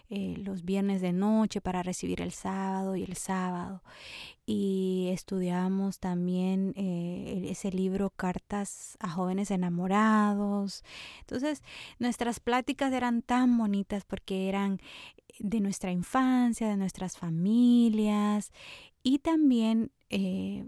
eh, 0.09 0.35
los 0.37 0.63
viernes 0.63 1.01
de 1.01 1.13
noche 1.13 1.61
para 1.61 1.83
recibir 1.83 2.21
el 2.21 2.31
sábado 2.31 2.95
y 2.95 3.03
el 3.03 3.15
sábado. 3.15 3.83
Y 4.45 5.09
estudiamos 5.11 5.99
también 5.99 6.73
eh, 6.75 7.47
ese 7.49 7.71
libro 7.71 8.09
Cartas 8.09 8.97
a 8.99 9.09
jóvenes 9.09 9.51
enamorados. 9.51 10.83
Entonces, 11.21 11.63
nuestras 11.99 12.39
pláticas 12.39 12.93
eran 12.93 13.21
tan 13.21 13.57
bonitas 13.57 14.05
porque 14.05 14.49
eran 14.49 14.79
de 15.39 15.59
nuestra 15.61 15.91
infancia, 15.91 16.69
de 16.69 16.77
nuestras 16.77 17.17
familias 17.17 18.51
y 19.03 19.19
también 19.19 19.91
eh, 20.09 20.65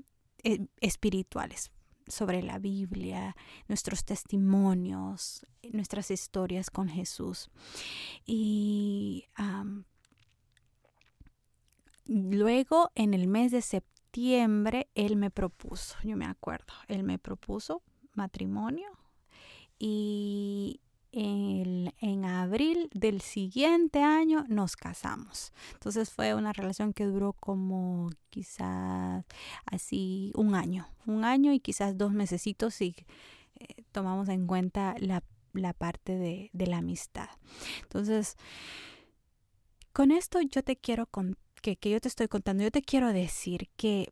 espirituales 0.81 1.72
sobre 2.07 2.41
la 2.43 2.59
Biblia, 2.59 3.35
nuestros 3.67 4.03
testimonios, 4.05 5.45
nuestras 5.71 6.11
historias 6.11 6.69
con 6.69 6.89
Jesús. 6.89 7.49
Y 8.25 9.25
luego, 12.05 12.91
en 12.95 13.13
el 13.13 13.27
mes 13.27 13.51
de 13.51 13.61
septiembre, 13.61 14.89
él 14.95 15.15
me 15.15 15.31
propuso, 15.31 15.95
yo 16.03 16.15
me 16.17 16.25
acuerdo, 16.25 16.73
él 16.87 17.03
me 17.03 17.19
propuso 17.19 17.81
matrimonio 18.13 18.89
y 19.79 20.81
en 21.13 22.25
abril 22.25 22.89
del 22.93 23.21
siguiente 23.21 24.01
año 24.01 24.45
nos 24.47 24.75
casamos. 24.75 25.53
Entonces 25.73 26.09
fue 26.09 26.33
una 26.33 26.53
relación 26.53 26.91
que 26.91 27.05
duró 27.05 27.33
como 27.33 28.09
quizás 28.29 29.23
así 29.65 30.31
un 30.35 30.55
año, 30.55 30.87
un 31.05 31.23
año 31.23 31.53
y 31.53 31.59
quizás 31.59 31.97
dos 31.97 32.13
mesecitos 32.13 32.73
si 32.73 32.95
eh, 33.59 33.83
tomamos 33.91 34.27
en 34.29 34.47
cuenta 34.47 34.95
la, 34.99 35.21
parte 35.73 36.17
de, 36.17 36.49
de, 36.51 36.67
la 36.67 36.77
amistad. 36.77 37.29
Entonces, 37.83 38.35
con 39.91 40.11
esto 40.11 40.41
yo 40.41 40.63
te 40.63 40.75
quiero 40.77 41.07
que, 41.61 41.75
que 41.75 41.89
yo 41.91 42.01
te 42.01 42.07
estoy 42.07 42.27
contando, 42.27 42.63
yo 42.63 42.71
te 42.71 42.81
quiero 42.81 43.13
decir 43.13 43.69
que 43.77 44.11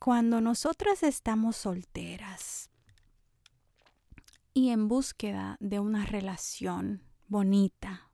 cuando 0.00 0.40
nosotras 0.40 1.04
estamos 1.04 1.56
solteras, 1.56 2.70
y 4.54 4.70
en 4.70 4.88
búsqueda 4.88 5.56
de 5.60 5.80
una 5.80 6.06
relación 6.06 7.02
bonita. 7.26 8.10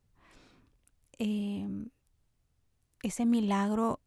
Em, 1.19 1.91
ese 3.03 3.27
milagro 3.27 4.01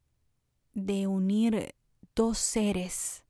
de 0.73 1.05
unir 1.07 1.75
dos 2.15 2.39
seres 2.39 3.23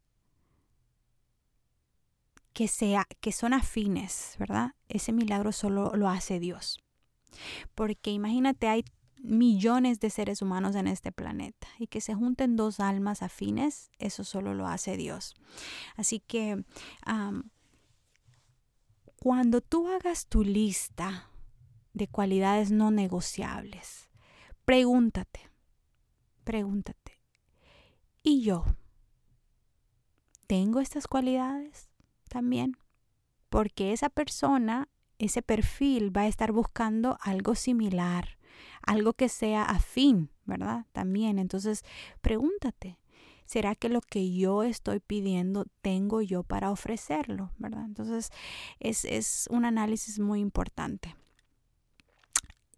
que, 2.53 2.67
sea, 2.69 3.05
que 3.19 3.33
son 3.33 3.53
afines, 3.53 4.35
¿verdad? 4.39 4.71
Ese 4.87 5.11
milagro 5.11 5.51
solo 5.51 5.91
lo 5.95 6.07
hace 6.07 6.39
Dios. 6.39 6.79
Porque 7.75 8.11
imagínate, 8.11 8.67
hay 8.67 8.85
millones 9.17 9.99
de 9.99 10.09
seres 10.09 10.41
humanos 10.41 10.75
en 10.75 10.87
este 10.87 11.11
planeta 11.11 11.67
y 11.79 11.87
que 11.87 12.01
se 12.01 12.13
junten 12.13 12.55
dos 12.55 12.79
almas 12.79 13.23
afines, 13.23 13.89
eso 13.97 14.23
solo 14.23 14.53
lo 14.53 14.67
hace 14.67 14.97
Dios. 14.97 15.33
Así 15.95 16.19
que 16.19 16.63
cuando 19.23 19.61
tú 19.61 19.87
hagas 19.87 20.27
tu 20.27 20.43
lista 20.43 21.29
de 21.93 22.09
cualidades 22.09 22.71
no 22.71 22.91
negociables, 22.91 24.09
pregúntate, 24.65 25.49
pregúntate, 26.43 27.21
¿y 28.21 28.41
yo? 28.41 28.65
¿Tengo 30.45 30.81
estas 30.81 31.07
cualidades 31.07 31.89
también? 32.27 32.75
Porque 33.47 33.93
esa 33.93 34.09
persona, 34.09 34.89
ese 35.19 35.41
perfil 35.41 36.13
va 36.13 36.23
a 36.23 36.27
estar 36.27 36.51
buscando 36.51 37.17
algo 37.21 37.55
similar, 37.55 38.37
algo 38.81 39.13
que 39.13 39.29
sea 39.29 39.63
afín, 39.63 40.31
¿verdad? 40.43 40.85
También, 40.91 41.39
entonces 41.39 41.85
pregúntate, 42.19 42.99
¿Será 43.53 43.75
que 43.75 43.87
lo 43.87 44.01
que 44.01 44.33
yo 44.33 44.63
estoy 44.63 44.99
pidiendo 44.99 45.67
tengo 45.83 46.23
yo 46.23 46.41
para 46.41 46.71
ofrecerlo? 46.71 47.51
¿Verdad? 47.59 47.85
Entonces 47.85 48.31
es, 48.79 49.47
un 49.51 49.63
análisis 49.63 50.17
muy 50.17 50.39
importante. 50.39 51.15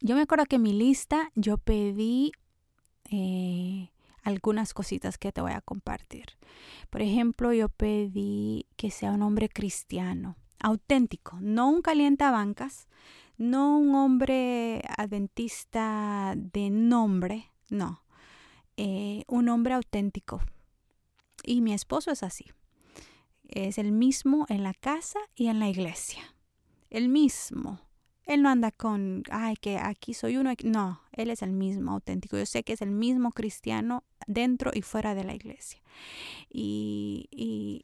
Yo 0.01 0.15
me 0.15 0.23
acuerdo 0.23 0.45
que 0.47 0.57
en 0.57 0.63
mi 0.63 0.73
lista 0.73 1.31
yo 1.33 1.57
pedí 1.57 2.33
eh, 3.09 3.89
algunas 4.21 4.73
cositas 4.73 5.17
que 5.17 5.31
te 5.31 5.39
voy 5.39 5.53
a 5.53 5.61
compartir. 5.61 6.25
Por 6.89 7.01
ejemplo, 7.01 7.53
yo 7.53 7.69
pedí 7.69 8.65
que 8.75 8.91
sea 8.91 9.13
un 9.13 9.21
hombre 9.21 9.47
cristiano, 9.47 10.35
auténtico, 10.59 11.38
no 11.39 11.69
un 11.69 11.83
calientabancas, 11.83 12.89
no 13.38 13.77
un 13.77 13.95
hombre 13.95 14.81
adventista 14.97 16.33
de 16.35 16.69
nombre, 16.69 17.49
no, 17.69 18.01
eh, 18.75 19.23
un 19.29 19.47
hombre 19.47 19.73
auténtico, 19.73 20.41
y 21.45 21.62
mi 21.62 21.73
esposo 21.73 22.12
es 22.12 22.23
así. 22.23 22.45
Es 23.47 23.77
el 23.77 23.91
mismo 23.91 24.45
en 24.49 24.63
la 24.63 24.73
casa 24.73 25.19
y 25.36 25.47
en 25.47 25.60
la 25.60 25.69
iglesia. 25.69 26.36
El 26.89 27.10
mismo. 27.10 27.79
Él 28.25 28.41
no 28.41 28.49
anda 28.49 28.71
con, 28.71 29.23
ay, 29.29 29.55
que 29.55 29.77
aquí 29.77 30.13
soy 30.13 30.38
uno. 30.38 30.51
No, 30.63 31.01
él 31.12 31.29
es 31.29 31.41
el 31.43 31.51
mismo 31.51 31.91
auténtico. 31.91 32.38
Yo 32.38 32.45
sé 32.45 32.63
que 32.63 32.73
es 32.73 32.81
el 32.81 32.91
mismo 32.91 33.31
cristiano 33.31 34.03
dentro 34.25 34.71
y 34.73 34.81
fuera 34.81 35.13
de 35.13 35.23
la 35.23 35.36
iglesia. 35.36 35.79
Y, 36.49 37.84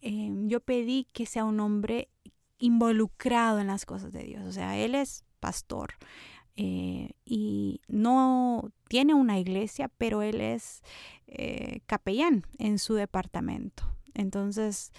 em, 0.00 0.48
yo 0.48 0.60
pedí 0.60 1.06
que 1.12 1.26
sea 1.26 1.44
un 1.44 1.60
hombre 1.60 2.08
involucrado 2.58 3.60
en 3.60 3.66
las 3.66 3.84
cosas 3.84 4.12
de 4.12 4.24
Dios. 4.24 4.44
O 4.46 4.52
sea, 4.52 4.78
él 4.78 4.94
es 4.94 5.24
pastor. 5.40 5.94
Eh, 6.56 7.12
y 7.24 7.80
no 7.88 8.70
tiene 8.88 9.14
una 9.14 9.38
iglesia, 9.38 9.90
pero 9.96 10.22
él 10.22 10.40
es 10.40 10.82
eh, 11.26 11.80
capellán 11.86 12.44
en 12.58 12.78
su 12.78 12.94
departamento. 12.94 13.84
Entonces, 14.14 14.92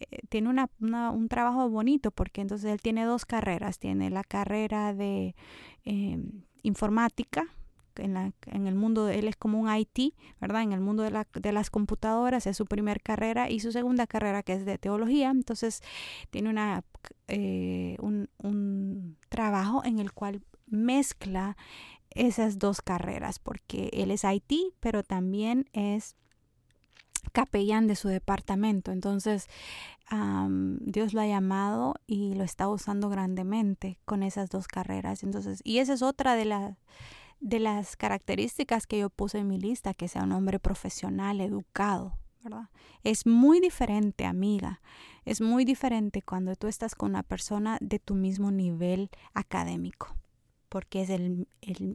eh, 0.00 0.18
tiene 0.28 0.50
una, 0.50 0.70
un 1.10 1.28
trabajo 1.28 1.68
bonito 1.70 2.10
porque 2.10 2.42
entonces 2.42 2.70
él 2.70 2.82
tiene 2.82 3.04
dos 3.04 3.24
carreras. 3.24 3.78
Tiene 3.78 4.10
la 4.10 4.24
carrera 4.24 4.92
de 4.94 5.34
informática, 6.62 7.46
en, 7.96 8.14
la, 8.14 8.30
en, 8.46 8.66
el 8.66 8.74
mundo, 8.74 9.08
él 9.08 9.26
es 9.26 9.34
como 9.34 9.58
un 9.58 9.74
IT, 9.74 10.14
¿verdad? 10.40 10.62
En 10.62 10.72
el 10.72 10.80
mundo 10.80 11.02
de, 11.02 11.10
la, 11.10 11.26
de, 11.32 11.50
las 11.50 11.70
computadoras 11.70 12.46
es 12.46 12.56
su 12.56 12.66
primera 12.66 13.00
carrera 13.02 13.50
y 13.50 13.58
su 13.58 13.72
segunda 13.72 14.06
carrera 14.06 14.42
que 14.42 14.52
es 14.52 14.66
de 14.66 14.76
teología. 14.76 15.30
Entonces 15.30 15.80
tiene 16.30 16.50
una, 16.50 16.84
un, 17.28 18.28
un, 18.42 19.16
trabajo 19.30 19.82
en 19.84 19.98
el 19.98 20.12
cual 20.12 20.42
mezcla 20.70 21.56
esas 22.10 22.58
dos 22.58 22.80
carreras, 22.80 23.38
porque 23.38 23.90
él 23.92 24.10
es 24.10 24.24
IT, 24.24 24.74
pero 24.80 25.02
también 25.02 25.68
es 25.72 26.16
capellán 27.32 27.86
de 27.86 27.96
su 27.96 28.08
departamento. 28.08 28.90
Entonces, 28.92 29.48
Dios 30.80 31.12
lo 31.12 31.20
ha 31.20 31.26
llamado 31.26 31.96
y 32.06 32.34
lo 32.34 32.44
está 32.44 32.68
usando 32.68 33.10
grandemente 33.10 33.98
con 34.04 34.22
esas 34.22 34.48
dos 34.48 34.66
carreras. 34.66 35.22
Entonces, 35.22 35.60
y 35.64 35.78
esa 35.78 35.92
es 35.92 36.02
otra 36.02 36.34
de 36.34 36.46
las 36.46 36.76
de 37.40 37.60
las 37.60 37.96
características 37.96 38.86
que 38.86 38.98
yo 38.98 39.10
puse 39.10 39.38
en 39.38 39.46
mi 39.46 39.60
lista, 39.60 39.94
que 39.94 40.08
sea 40.08 40.24
un 40.24 40.32
hombre 40.32 40.58
profesional, 40.58 41.40
educado, 41.40 42.18
¿verdad? 42.42 42.68
Es 43.04 43.26
muy 43.26 43.60
diferente, 43.60 44.24
amiga. 44.24 44.80
Es 45.24 45.40
muy 45.40 45.64
diferente 45.64 46.20
cuando 46.22 46.56
tú 46.56 46.66
estás 46.66 46.96
con 46.96 47.10
una 47.10 47.22
persona 47.22 47.78
de 47.80 48.00
tu 48.00 48.14
mismo 48.14 48.50
nivel 48.50 49.10
académico 49.34 50.16
porque 50.68 51.02
es 51.02 51.10
el, 51.10 51.46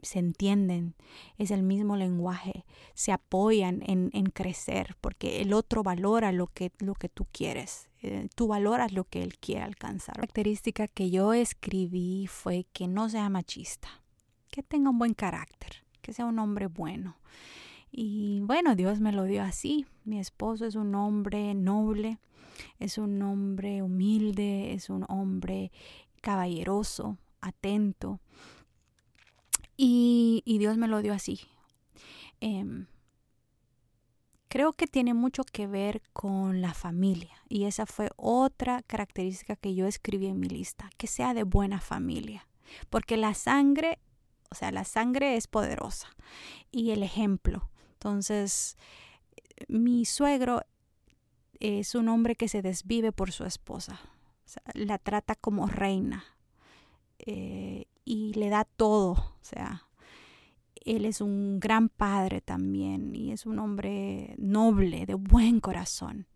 se 0.02 0.18
entienden, 0.18 0.94
es 1.38 1.50
el 1.50 1.62
mismo 1.62 1.96
lenguaje, 1.96 2.64
se 2.94 3.12
apoyan 3.12 3.82
en, 3.86 4.10
crecer, 4.26 4.96
porque 5.00 5.40
el 5.42 5.52
otro 5.52 5.82
valora 5.82 6.32
lo 6.32 6.48
que, 6.48 6.72
lo 6.78 6.94
que 6.94 7.08
tú 7.08 7.26
quieres, 7.30 7.88
eh, 8.02 8.28
tú 8.34 8.48
valoras 8.48 8.92
lo 8.92 9.04
que 9.04 9.22
él 9.22 9.38
quiere 9.38 9.62
alcanzar. 9.62 10.16
La 10.16 10.22
característica 10.22 10.88
que 10.88 11.10
yo 11.10 11.32
escribí 11.32 12.26
fue 12.26 12.66
que 12.72 12.88
no 12.88 13.08
sea 13.08 13.28
machista, 13.28 14.02
que 14.50 14.62
tenga 14.62 14.90
un 14.90 14.98
buen 14.98 15.14
carácter, 15.14 15.84
que 16.02 16.12
sea 16.12 16.26
un 16.26 16.38
hombre 16.38 16.66
bueno. 16.66 17.16
Y 17.96 18.40
bueno, 18.40 18.74
Dios 18.74 18.98
me 18.98 19.12
lo 19.12 19.22
dio 19.22 19.42
así. 19.42 19.86
Mi 20.04 20.18
esposo 20.18 20.66
es 20.66 20.74
un 20.74 20.96
hombre 20.96 21.54
noble, 21.54 22.18
es 22.80 22.98
un 22.98 23.22
hombre 23.22 23.82
humilde, 23.82 24.72
es 24.72 24.90
un 24.90 25.04
hombre 25.08 25.70
caballeroso, 26.20 27.18
atento, 27.40 28.20
y, 29.76 30.42
Dios 30.58 30.76
me 30.76 30.88
lo 30.88 31.02
dio 31.02 31.12
así. 31.12 31.40
Em, 32.40 32.86
creo 34.48 34.72
que 34.72 34.86
tiene 34.86 35.14
mucho 35.14 35.44
que 35.44 35.66
ver 35.66 36.02
con 36.12 36.60
la 36.60 36.74
familia 36.74 37.34
y 37.48 37.64
esa 37.64 37.86
fue 37.86 38.10
otra 38.16 38.82
característica 38.82 39.56
que 39.56 39.74
yo 39.74 39.86
escribí 39.86 40.26
en 40.26 40.40
mi 40.40 40.48
lista, 40.48 40.90
que 40.96 41.06
sea 41.06 41.34
de 41.34 41.42
buena 41.42 41.80
familia, 41.80 42.46
porque 42.90 43.16
la 43.16 43.34
sangre, 43.34 43.98
o 44.50 44.54
sea, 44.54 44.70
la 44.70 44.84
sangre 44.84 45.36
es 45.36 45.46
poderosa 45.46 46.08
y 46.70 46.90
el 46.90 47.02
ejemplo. 47.02 47.70
Entonces, 47.94 48.76
mi 49.68 50.04
suegro 50.04 50.62
es 51.60 51.94
un 51.94 52.08
hombre 52.08 52.36
que 52.36 52.48
se 52.48 52.62
desvive 52.62 53.12
por 53.12 53.32
su 53.32 53.44
esposa, 53.44 54.00
la 54.74 54.98
trata 54.98 55.34
como 55.34 55.66
reina. 55.66 56.24
Eh, 57.18 57.86
y 58.04 58.32
le 58.34 58.48
da 58.48 58.64
todo. 58.64 59.12
O 59.12 59.42
sea, 59.42 59.88
él 60.84 61.04
es 61.04 61.20
un 61.20 61.60
gran 61.60 61.88
padre 61.88 62.40
también 62.40 63.14
y 63.14 63.32
es 63.32 63.46
un 63.46 63.58
hombre 63.58 64.34
noble, 64.38 65.06
de 65.06 65.14
buen 65.14 65.60
corazón. 65.60 66.26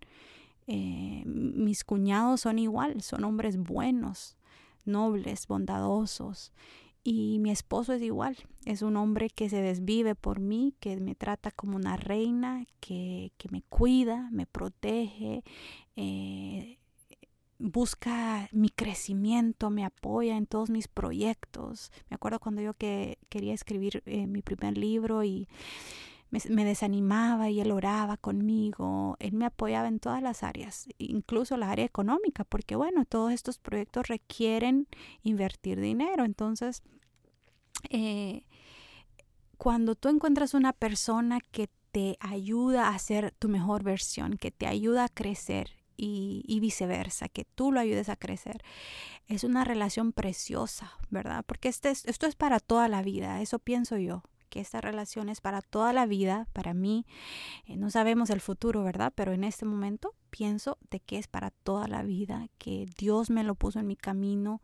Eh, 0.66 1.22
mis 1.26 1.84
cuñados 1.84 2.42
son 2.42 2.58
igual, 2.58 3.00
son 3.02 3.24
hombres 3.24 3.56
buenos, 3.56 4.36
nobles, 4.84 5.46
bondadosos. 5.46 6.52
Y 7.04 7.38
mi 7.38 7.50
esposo 7.50 7.94
es 7.94 8.02
igual, 8.02 8.36
es 8.66 8.82
un 8.82 8.96
hombre 8.96 9.30
que 9.30 9.48
se 9.48 9.62
desvive 9.62 10.14
por 10.14 10.40
mí, 10.40 10.74
que 10.78 10.98
me 10.98 11.14
trata 11.14 11.50
como 11.50 11.76
una 11.76 11.96
reina, 11.96 12.66
que, 12.80 13.32
que 13.38 13.48
me 13.50 13.62
cuida, 13.62 14.28
me 14.30 14.44
protege, 14.44 15.42
eh, 15.96 16.78
busca 17.58 18.48
mi 18.52 18.70
crecimiento, 18.70 19.70
me 19.70 19.84
apoya 19.84 20.36
en 20.36 20.46
todos 20.46 20.70
mis 20.70 20.88
proyectos. 20.88 21.90
Me 22.08 22.14
acuerdo 22.14 22.40
cuando 22.40 22.62
yo 22.62 22.74
que 22.74 23.18
quería 23.28 23.54
escribir 23.54 24.02
eh, 24.06 24.26
mi 24.26 24.42
primer 24.42 24.78
libro 24.78 25.24
y 25.24 25.48
me, 26.30 26.64
desanimaba 26.64 27.50
y 27.50 27.60
él 27.60 27.70
oraba 27.70 28.16
conmigo. 28.16 29.16
Él 29.18 29.32
me 29.32 29.46
apoyaba 29.46 29.88
en 29.88 29.98
todas 29.98 30.22
las 30.22 30.42
áreas, 30.42 30.86
incluso 30.98 31.56
la 31.56 31.70
área 31.70 31.84
económica, 31.84 32.44
porque 32.44 32.76
bueno, 32.76 33.04
todos 33.04 33.32
estos 33.32 33.58
proyectos 33.58 34.08
requieren 34.08 34.86
invertir 35.22 35.80
dinero. 35.80 36.24
Entonces, 36.24 36.82
eh, 37.90 38.44
cuando 39.56 39.94
tú 39.94 40.08
encuentras 40.08 40.54
una 40.54 40.72
persona 40.72 41.40
que 41.40 41.68
te 41.90 42.16
ayuda 42.20 42.90
a 42.90 42.98
ser 42.98 43.34
tu 43.38 43.48
mejor 43.48 43.82
versión, 43.82 44.36
que 44.36 44.50
te 44.50 44.66
ayuda 44.66 45.04
a 45.04 45.08
crecer, 45.08 45.77
y, 45.98 46.60
viceversa, 46.60 47.28
que 47.28 47.44
tú 47.44 47.72
lo 47.72 47.80
ayudes 47.80 48.08
a 48.08 48.16
crecer. 48.16 48.62
Es 49.26 49.44
una 49.44 49.64
relación 49.64 50.12
preciosa, 50.12 50.92
¿verdad? 51.10 51.44
Porque 51.46 51.68
este 51.68 51.90
esto 51.90 52.26
es 52.26 52.36
para 52.36 52.60
toda 52.60 52.88
la 52.88 53.02
vida, 53.02 53.42
eso 53.42 53.58
pienso 53.58 53.98
yo 53.98 54.22
que 54.48 54.60
esta 54.60 54.80
relación 54.80 55.28
es 55.28 55.40
para 55.40 55.62
toda 55.62 55.92
la 55.92 56.06
vida, 56.06 56.48
para 56.52 56.74
mí. 56.74 57.06
Eh, 57.66 57.76
no 57.76 57.90
sabemos 57.90 58.30
el 58.30 58.40
futuro, 58.40 58.82
¿verdad? 58.82 59.12
Pero 59.14 59.32
en 59.32 59.44
este 59.44 59.64
momento 59.64 60.14
pienso 60.30 60.78
de 60.90 61.00
que 61.00 61.18
es 61.18 61.26
para 61.26 61.50
toda 61.50 61.88
la 61.88 62.02
vida, 62.02 62.48
que 62.58 62.86
Dios 62.98 63.30
me 63.30 63.44
lo 63.44 63.54
puso 63.54 63.80
en 63.80 63.86
mi 63.86 63.96
camino 63.96 64.62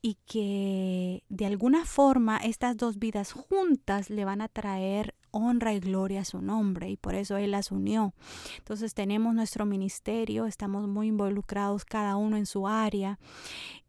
y 0.00 0.16
que 0.26 1.24
de 1.28 1.46
alguna 1.46 1.84
forma 1.84 2.38
estas 2.38 2.76
dos 2.76 2.98
vidas 2.98 3.32
juntas 3.32 4.10
le 4.10 4.24
van 4.24 4.40
a 4.40 4.48
traer 4.48 5.14
honra 5.32 5.72
y 5.72 5.80
gloria 5.80 6.20
a 6.20 6.24
su 6.24 6.40
nombre 6.42 6.90
y 6.90 6.96
por 6.96 7.14
eso 7.14 7.36
Él 7.36 7.52
las 7.52 7.72
unió. 7.72 8.14
Entonces 8.58 8.94
tenemos 8.94 9.34
nuestro 9.34 9.66
ministerio, 9.66 10.46
estamos 10.46 10.86
muy 10.86 11.08
involucrados 11.08 11.84
cada 11.84 12.16
uno 12.16 12.36
en 12.36 12.46
su 12.46 12.68
área 12.68 13.18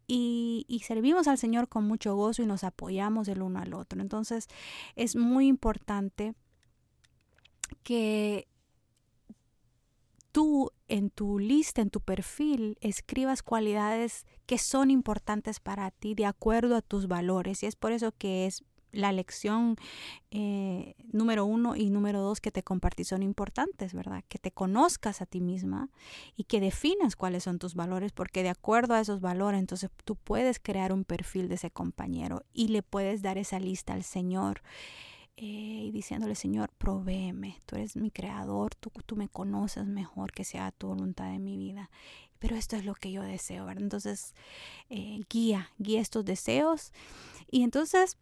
y, 0.06 0.82
servimos 0.84 1.28
al 1.28 1.38
Señor 1.38 1.68
con 1.68 1.84
mucho 1.86 2.14
gozo 2.14 2.42
y 2.42 2.46
nos 2.46 2.64
apoyamos 2.64 3.28
el 3.28 3.42
uno 3.42 3.60
al 3.60 3.74
otro. 3.74 4.00
Entonces 4.00 4.48
es 4.96 5.16
muy 5.16 5.46
importante 5.46 6.34
que 7.82 8.46
tú 10.32 10.72
en 10.88 11.10
tu 11.10 11.38
lista, 11.38 11.80
en 11.80 11.90
tu 11.90 12.00
perfil, 12.00 12.76
escribas 12.80 13.42
cualidades 13.42 14.26
que 14.46 14.58
son 14.58 14.90
importantes 14.90 15.60
para 15.60 15.90
ti 15.90 16.14
de 16.14 16.26
acuerdo 16.26 16.76
a 16.76 16.82
tus 16.82 17.08
valores. 17.08 17.62
Y 17.62 17.66
es 17.66 17.76
por 17.76 17.92
eso 17.92 18.12
que 18.12 18.46
es 18.46 18.62
la 18.94 19.12
lección 19.12 19.76
eh, 20.30 20.94
número 21.12 21.44
uno 21.44 21.76
y 21.76 21.90
número 21.90 22.20
dos 22.20 22.40
que 22.40 22.50
te 22.50 22.62
compartí 22.62 23.04
son 23.04 23.22
importantes, 23.22 23.94
¿verdad? 23.94 24.24
Que 24.28 24.38
te 24.38 24.50
conozcas 24.50 25.20
a 25.20 25.26
ti 25.26 25.40
misma 25.40 25.90
y 26.36 26.44
que 26.44 26.60
definas 26.60 27.16
cuáles 27.16 27.44
son 27.44 27.58
tus 27.58 27.74
valores, 27.74 28.12
porque 28.12 28.42
de 28.42 28.50
acuerdo 28.50 28.94
a 28.94 29.00
esos 29.00 29.20
valores, 29.20 29.60
entonces 29.60 29.90
tú 30.04 30.16
puedes 30.16 30.58
crear 30.58 30.92
un 30.92 31.04
perfil 31.04 31.48
de 31.48 31.56
ese 31.56 31.70
compañero 31.70 32.42
y 32.52 32.68
le 32.68 32.82
puedes 32.82 33.22
dar 33.22 33.38
esa 33.38 33.58
lista 33.58 33.92
al 33.92 34.04
Señor. 34.04 34.62
Eh, 35.36 35.86
y 35.86 35.90
diciéndole, 35.90 36.36
Señor, 36.36 36.70
provéeme, 36.78 37.58
tú 37.66 37.74
eres 37.74 37.96
mi 37.96 38.12
creador, 38.12 38.76
tú, 38.76 38.92
tú 39.04 39.16
me 39.16 39.28
conoces 39.28 39.84
mejor 39.84 40.30
que 40.30 40.44
sea 40.44 40.70
tu 40.70 40.86
voluntad 40.86 41.34
en 41.34 41.42
mi 41.42 41.56
vida 41.56 41.90
pero 42.44 42.56
esto 42.56 42.76
es 42.76 42.84
lo 42.84 42.94
que 42.94 43.10
yo 43.10 43.22
deseo, 43.22 43.64
¿verdad? 43.64 43.82
Entonces, 43.82 44.34
eh, 44.90 45.18
guía, 45.30 45.70
guía 45.78 46.02
estos 46.02 46.26
deseos. 46.26 46.92
Y 47.50 47.62
entonces, 47.62 48.18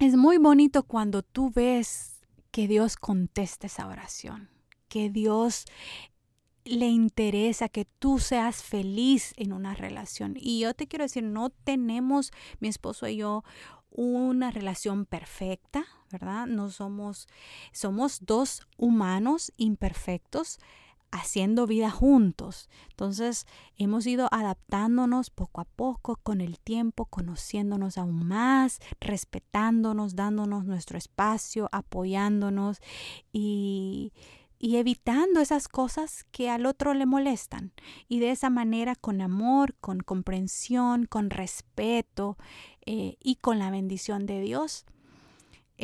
es 0.00 0.16
muy 0.16 0.38
bonito 0.38 0.82
cuando 0.82 1.22
tú 1.22 1.50
ves 1.50 2.20
que 2.50 2.68
Dios 2.68 2.96
contesta 2.96 3.66
esa 3.66 3.86
oración, 3.86 4.50
que 4.88 5.10
Dios 5.10 5.66
le 6.64 6.86
interesa 6.86 7.68
que 7.68 7.84
tú 7.84 8.18
seas 8.18 8.62
feliz 8.62 9.32
en 9.36 9.52
una 9.52 9.74
relación. 9.74 10.34
Y 10.38 10.60
yo 10.60 10.74
te 10.74 10.86
quiero 10.86 11.04
decir, 11.04 11.24
no 11.24 11.50
tenemos, 11.50 12.30
mi 12.60 12.68
esposo 12.68 13.08
y 13.08 13.16
yo, 13.16 13.44
una 13.90 14.50
relación 14.50 15.04
perfecta, 15.04 15.84
¿verdad? 16.10 16.46
No 16.46 16.70
somos, 16.70 17.28
somos 17.72 18.20
dos 18.24 18.62
humanos 18.76 19.52
imperfectos, 19.56 20.58
haciendo 21.12 21.66
vida 21.66 21.90
juntos. 21.90 22.68
Entonces 22.90 23.46
hemos 23.76 24.06
ido 24.06 24.28
adaptándonos 24.32 25.30
poco 25.30 25.60
a 25.60 25.64
poco 25.64 26.16
con 26.22 26.40
el 26.40 26.58
tiempo, 26.58 27.04
conociéndonos 27.04 27.98
aún 27.98 28.26
más, 28.26 28.80
respetándonos, 29.00 30.16
dándonos 30.16 30.64
nuestro 30.64 30.98
espacio, 30.98 31.68
apoyándonos 31.70 32.80
y, 33.32 34.12
y 34.58 34.76
evitando 34.76 35.40
esas 35.40 35.68
cosas 35.68 36.24
que 36.32 36.48
al 36.48 36.66
otro 36.66 36.94
le 36.94 37.04
molestan. 37.04 37.72
Y 38.08 38.20
de 38.20 38.30
esa 38.30 38.48
manera, 38.48 38.96
con 38.96 39.20
amor, 39.20 39.74
con 39.80 40.00
comprensión, 40.00 41.04
con 41.04 41.30
respeto 41.30 42.38
eh, 42.86 43.16
y 43.20 43.36
con 43.36 43.58
la 43.58 43.70
bendición 43.70 44.24
de 44.24 44.40
Dios, 44.40 44.86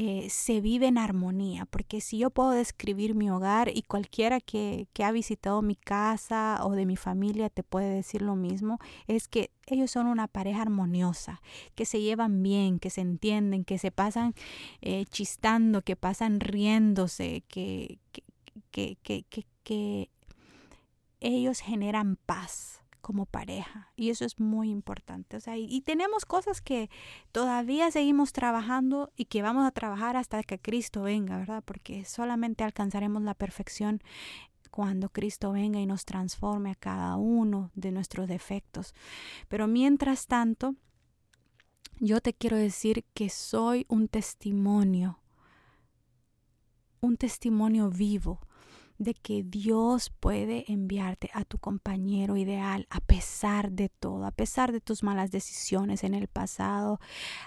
eh, 0.00 0.30
se 0.30 0.60
vive 0.60 0.86
en 0.86 0.96
armonía, 0.96 1.66
porque 1.66 2.00
si 2.00 2.18
yo 2.18 2.30
puedo 2.30 2.50
describir 2.50 3.16
mi 3.16 3.30
hogar 3.30 3.68
y 3.74 3.82
cualquiera 3.82 4.40
que, 4.40 4.86
que, 4.92 5.02
ha 5.02 5.10
visitado 5.10 5.60
mi 5.60 5.74
casa 5.74 6.60
o 6.62 6.70
de 6.70 6.86
mi 6.86 6.94
familia 6.94 7.50
te 7.50 7.64
puede 7.64 7.94
decir 7.94 8.22
lo 8.22 8.36
mismo, 8.36 8.78
es 9.08 9.26
que 9.26 9.50
ellos 9.66 9.90
son 9.90 10.06
una 10.06 10.28
pareja 10.28 10.62
armoniosa, 10.62 11.42
que 11.74 11.84
se 11.84 12.00
llevan 12.00 12.44
bien, 12.44 12.78
que 12.78 12.90
se 12.90 13.00
entienden, 13.00 13.64
que 13.64 13.76
se 13.76 13.90
pasan 13.90 14.34
eh, 14.82 15.04
chistando, 15.06 15.82
que 15.82 15.96
pasan 15.96 16.38
riéndose, 16.38 17.42
que, 17.48 17.98
que, 18.70 18.98
que, 19.02 19.24
que 19.64 20.10
ellos 21.18 21.58
generan 21.58 22.14
paz 22.24 22.82
como 23.00 23.26
pareja 23.26 23.92
y 23.96 24.10
eso 24.10 24.24
es 24.24 24.38
muy 24.38 24.70
importante. 24.70 25.36
O 25.36 25.40
sea, 25.40 25.56
y, 25.56 25.80
tenemos 25.82 26.24
cosas 26.24 26.60
que 26.60 26.90
todavía 27.32 27.90
seguimos 27.90 28.32
trabajando 28.32 29.12
y 29.16 29.26
que 29.26 29.42
vamos 29.42 29.66
a 29.66 29.70
trabajar 29.70 30.16
hasta 30.16 30.42
que 30.42 30.58
Cristo 30.58 31.02
venga, 31.02 31.38
¿verdad? 31.38 31.62
Porque 31.64 32.04
solamente 32.04 32.64
alcanzaremos 32.64 33.22
la 33.22 33.34
perfección 33.34 34.02
cuando 34.70 35.08
Cristo 35.08 35.52
venga 35.52 35.80
y 35.80 35.86
nos 35.86 36.04
transforme 36.04 36.70
a 36.70 36.74
cada 36.74 37.16
uno 37.16 37.70
de 37.74 37.90
nuestros 37.90 38.28
defectos. 38.28 38.94
Pero 39.48 39.66
mientras 39.66 40.26
tanto, 40.26 40.74
yo 42.00 42.20
te 42.20 42.32
quiero 42.32 42.56
decir 42.56 43.04
que 43.14 43.28
soy 43.28 43.86
un 43.88 44.08
testimonio, 44.08 45.18
un 47.00 47.16
testimonio 47.16 47.90
vivo 47.90 48.40
de 48.98 49.14
que 49.14 49.44
Dios 49.44 50.10
puede 50.10 50.70
enviarte 50.70 51.30
a 51.32 51.44
tu 51.44 51.58
compañero 51.58 52.36
ideal 52.36 52.86
a 52.90 53.00
pesar 53.00 53.70
de 53.70 53.88
todo, 53.88 54.26
a 54.26 54.32
pesar 54.32 54.72
de 54.72 54.80
tus 54.80 55.02
malas 55.02 55.30
decisiones 55.30 56.02
en 56.04 56.14
el 56.14 56.26
pasado, 56.26 57.00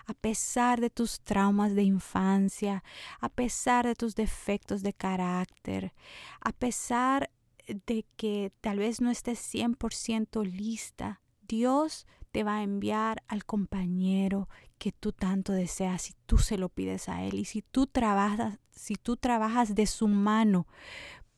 a 0.05 0.13
pesar 0.13 0.79
de 0.79 0.89
tus 0.89 1.19
traumas 1.19 1.75
de 1.75 1.83
infancia, 1.83 2.83
a 3.19 3.29
pesar 3.29 3.85
de 3.85 3.95
tus 3.95 4.15
defectos 4.15 4.81
de 4.81 4.93
carácter, 4.93 5.93
a 6.39 6.53
pesar 6.53 7.29
de 7.67 8.05
que 8.15 8.51
tal 8.61 8.79
vez 8.79 9.01
no 9.01 9.11
estés 9.11 9.39
100% 9.53 10.45
lista. 10.45 11.21
Dios 11.47 12.07
te 12.31 12.43
va 12.43 12.57
a 12.57 12.63
enviar 12.63 13.23
al 13.27 13.45
compañero 13.45 14.47
que 14.77 14.91
tú 14.91 15.11
tanto 15.11 15.51
deseas 15.51 16.03
si 16.03 16.15
tú 16.25 16.37
se 16.37 16.57
lo 16.57 16.69
pides 16.69 17.09
a 17.09 17.23
él 17.23 17.35
y 17.35 17.45
si 17.45 17.61
tú 17.61 17.87
trabajas 17.87 18.57
si 18.71 18.95
tú 18.95 19.17
trabajas 19.17 19.75
de 19.75 19.85
su 19.85 20.07
mano 20.07 20.65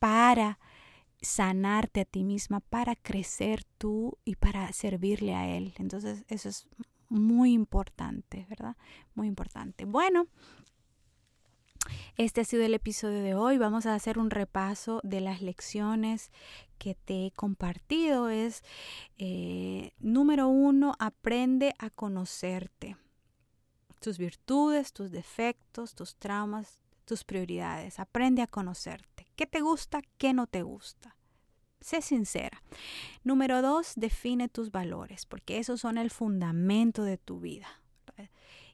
para 0.04 0.60
sanarte 1.22 2.02
a 2.02 2.06
ti 2.06 2.26
misma, 2.26 2.60
para 2.60 2.94
crecer 2.94 3.63
tú 3.78 4.18
y 4.26 4.36
para 4.36 4.70
servirle 4.74 5.34
a 5.34 5.48
Él. 5.48 5.74
Entonces 5.78 6.26
eso 6.28 6.50
es 6.50 6.68
muy 7.08 7.54
importante, 7.54 8.46
¿verdad? 8.50 8.76
Muy 9.16 9.28
importante. 9.28 9.86
Bueno, 9.86 10.28
este 12.18 12.42
ha 12.42 12.44
sido 12.44 12.66
el 12.66 12.74
episodio 12.74 13.24
de 13.24 13.34
hoy. 13.34 13.58
Vamos 13.58 13.86
a 13.86 13.96
hacer 13.96 14.20
un 14.20 14.30
repaso 14.30 15.00
de 15.06 15.22
las 15.22 15.42
lecciones 15.42 16.32
que 16.78 16.96
te 16.96 17.28
he 17.28 17.32
compartido. 17.32 18.28
Es 18.28 18.62
eh, 19.18 19.94
número 20.00 20.50
uno, 20.50 20.96
aprende 21.00 21.76
a 21.80 21.89
conocerte. 21.89 22.98
Tus 24.02 24.18
virtudes, 24.18 24.92
tus 24.92 25.12
defectos, 25.12 25.96
tus 25.96 26.18
traumas, 26.18 26.83
tus 27.04 27.24
prioridades. 27.24 28.00
Aprende 28.00 28.42
a 28.42 28.48
conocerte. 28.48 29.28
¿Qué 29.36 29.46
te 29.46 29.62
gusta? 29.62 30.02
¿Qué 30.18 30.34
no 30.34 30.48
te 30.48 30.63
gusta? 30.63 31.16
Sé 31.82 32.02
sincera. 32.02 32.63
Número 33.24 33.62
dos, 33.62 33.94
define 33.96 34.48
tus 34.48 34.72
valores, 34.72 35.26
porque 35.26 35.60
esos 35.60 35.82
son 35.82 35.98
el 35.98 36.12
fundamento 36.12 37.04
de 37.04 37.18
tu 37.18 37.39
vida. 37.39 37.68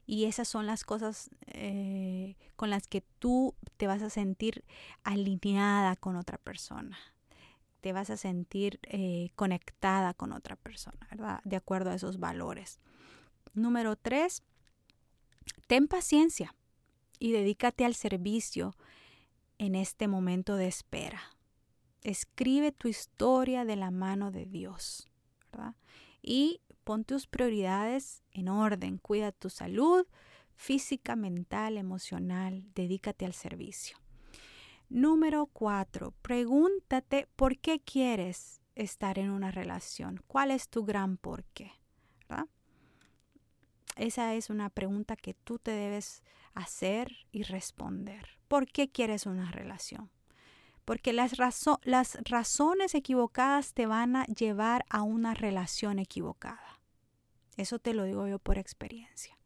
Y 0.06 0.24
esas 0.24 0.48
son 0.48 0.66
las 0.66 0.82
cosas 0.82 1.30
eh, 1.46 2.36
con 2.56 2.68
las 2.68 2.88
que 2.88 3.02
tú 3.20 3.54
te 3.76 3.86
vas 3.86 4.02
a 4.02 4.10
sentir 4.10 4.64
alineada 5.04 5.94
con 5.94 6.16
otra 6.16 6.36
persona. 6.36 6.98
Te 7.80 7.92
vas 7.92 8.10
a 8.10 8.16
sentir 8.16 8.80
eh, 8.82 9.30
conectada 9.36 10.12
con 10.14 10.32
otra 10.32 10.56
persona, 10.56 11.06
¿verdad? 11.10 11.40
De 11.44 11.54
acuerdo 11.54 11.90
a 11.90 11.94
esos 11.94 12.18
valores. 12.18 12.80
Número 13.54 13.94
tres, 13.94 14.42
ten 15.68 15.86
paciencia 15.86 16.56
y 17.20 17.30
dedícate 17.30 17.84
al 17.84 17.94
servicio 17.94 18.74
en 19.58 19.76
este 19.76 20.08
momento 20.08 20.56
de 20.56 20.66
espera. 20.66 21.20
Escribe 22.02 22.72
tu 22.72 22.88
historia 22.88 23.64
de 23.64 23.76
la 23.76 23.92
mano 23.92 24.32
de 24.32 24.46
Dios, 24.46 25.06
¿verdad? 25.52 25.76
Y 26.22 26.62
pon 26.82 27.04
tus 27.04 27.28
prioridades 27.28 28.24
en 28.32 28.48
orden. 28.48 28.98
Cuida 28.98 29.30
tu 29.30 29.50
salud 29.50 30.06
física, 30.56 31.14
mental, 31.14 31.76
emocional. 31.76 32.64
Dedícate 32.74 33.26
al 33.26 33.34
servicio. 33.34 33.98
Número 34.88 35.46
cuatro, 35.46 36.14
pregúntate 36.22 37.28
por 37.36 37.58
qué 37.58 37.80
quieres 37.80 38.60
estar 38.74 39.18
en 39.18 39.30
una 39.30 39.50
relación. 39.50 40.22
¿Cuál 40.26 40.50
es 40.50 40.68
tu 40.68 40.84
gran 40.84 41.16
por 41.16 41.44
qué? 41.44 41.79
Esa 44.00 44.32
es 44.34 44.48
una 44.48 44.70
pregunta 44.70 45.14
que 45.14 45.34
tú 45.34 45.58
te 45.58 45.72
debes 45.72 46.22
hacer 46.54 47.14
y 47.32 47.42
responder. 47.42 48.38
¿Por 48.48 48.66
qué 48.66 48.88
quieres 48.88 49.26
una 49.26 49.52
relación? 49.52 50.08
Porque 50.86 51.12
las, 51.12 51.34
las 51.82 52.18
razones 52.24 52.94
equivocadas 52.94 53.74
te 53.74 53.84
van 53.84 54.16
a 54.16 54.24
llevar 54.24 54.86
a 54.88 55.02
una 55.02 55.34
relación 55.34 55.98
equivocada. 55.98 56.80
Eso 57.58 57.78
te 57.78 57.92
lo 57.92 58.04
digo 58.04 58.26
yo 58.26 58.38
por 58.38 58.56
experiencia. 58.56 59.36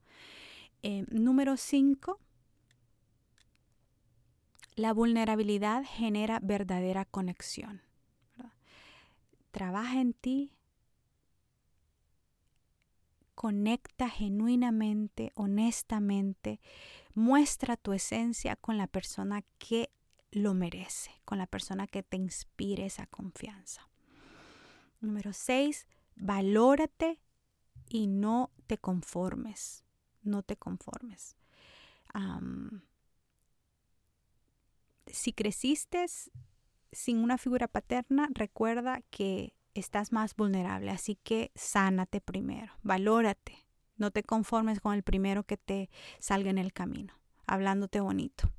Eh, 0.84 1.04
número 1.08 1.56
5. 1.56 2.20
La 4.76 4.92
vulnerabilidad 4.92 5.82
genera 5.84 6.38
verdadera 6.40 7.04
conexión. 7.04 7.82
Trabaja 9.50 10.00
en 10.00 10.12
ti, 10.12 10.52
conecta 13.44 14.08
genuinamente, 14.08 15.30
honestamente, 15.34 16.62
muestra 17.12 17.76
tu 17.76 17.92
esencia 17.92 18.56
con 18.56 18.78
la 18.78 18.86
persona 18.86 19.42
que 19.58 19.90
lo 20.30 20.54
merece, 20.54 21.10
con 21.26 21.36
la 21.36 21.46
persona 21.46 21.86
que 21.86 22.02
te 22.02 22.16
inspire 22.16 22.86
esa 22.86 23.06
confianza. 23.06 23.86
Número 25.02 25.34
seis, 25.34 25.86
valórate 26.16 27.20
y 27.90 28.06
no 28.06 28.50
te 28.66 28.78
conformes, 28.78 29.84
no 30.22 30.42
te 30.42 30.56
conformes. 30.56 31.36
si 35.06 35.34
creciste 35.34 36.06
sin 36.92 37.18
una 37.18 37.36
figura 37.36 37.68
paterna, 37.68 38.26
recuerda 38.32 39.02
que 39.10 39.52
estás 39.74 40.12
más 40.12 40.36
vulnerable, 40.36 40.90
así 40.90 41.16
que 41.16 41.52
sánate 41.54 42.20
primero, 42.20 42.72
valórate, 42.82 43.66
no 43.96 44.10
te 44.10 44.22
conformes 44.22 44.80
con 44.80 44.94
el 44.94 45.02
primero 45.02 45.44
que 45.44 45.56
te 45.56 45.90
salga 46.18 46.50
en 46.50 46.58
el 46.58 46.72
camino, 46.72 47.14
hablándote 47.46 48.00
bonito. 48.00 48.50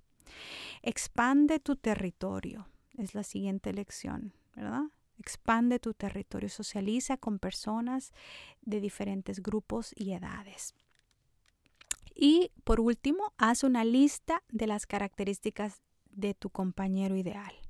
Expande 0.81 1.59
tu 1.59 1.75
territorio, 1.75 2.67
es 2.97 3.15
la 3.15 3.23
siguiente 3.23 3.73
lección, 3.73 4.33
¿verdad? 4.55 4.83
Expande 5.17 5.79
tu 5.79 5.93
territorio, 5.93 6.49
socializa 6.49 7.17
con 7.17 7.39
personas 7.39 8.11
de 8.61 8.81
diferentes 8.81 9.41
grupos 9.41 9.93
y 9.95 10.11
edades. 10.11 10.75
Y 12.13 12.51
por 12.63 12.79
último, 12.79 13.33
haz 13.37 13.63
una 13.63 13.83
lista 13.83 14.43
de 14.49 14.67
las 14.67 14.85
características 14.85 15.81
de 16.11 16.33
tu 16.33 16.49
compañero 16.49 17.17
ideal 17.17 17.64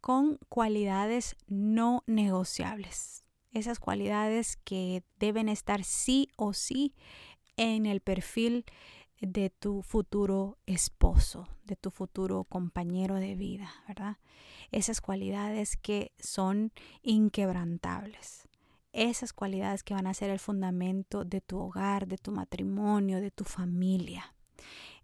con 0.00 0.38
cualidades 0.48 1.36
no 1.46 2.02
negociables. 2.06 3.24
Esas 3.52 3.80
cualidades 3.80 4.56
que 4.56 5.02
deben 5.18 5.48
estar 5.48 5.84
sí 5.84 6.28
o 6.36 6.52
sí 6.52 6.94
en 7.56 7.86
el 7.86 8.00
perfil 8.00 8.64
de 9.20 9.50
tu 9.50 9.82
futuro 9.82 10.58
esposo, 10.66 11.48
de 11.64 11.76
tu 11.76 11.90
futuro 11.90 12.44
compañero 12.44 13.16
de 13.16 13.34
vida, 13.34 13.72
¿verdad? 13.88 14.18
Esas 14.70 15.00
cualidades 15.00 15.76
que 15.76 16.12
son 16.18 16.72
inquebrantables. 17.02 18.48
Esas 18.92 19.32
cualidades 19.32 19.82
que 19.82 19.94
van 19.94 20.06
a 20.06 20.14
ser 20.14 20.30
el 20.30 20.38
fundamento 20.38 21.24
de 21.24 21.40
tu 21.40 21.58
hogar, 21.58 22.06
de 22.06 22.18
tu 22.18 22.32
matrimonio, 22.32 23.20
de 23.20 23.30
tu 23.30 23.44
familia. 23.44 24.34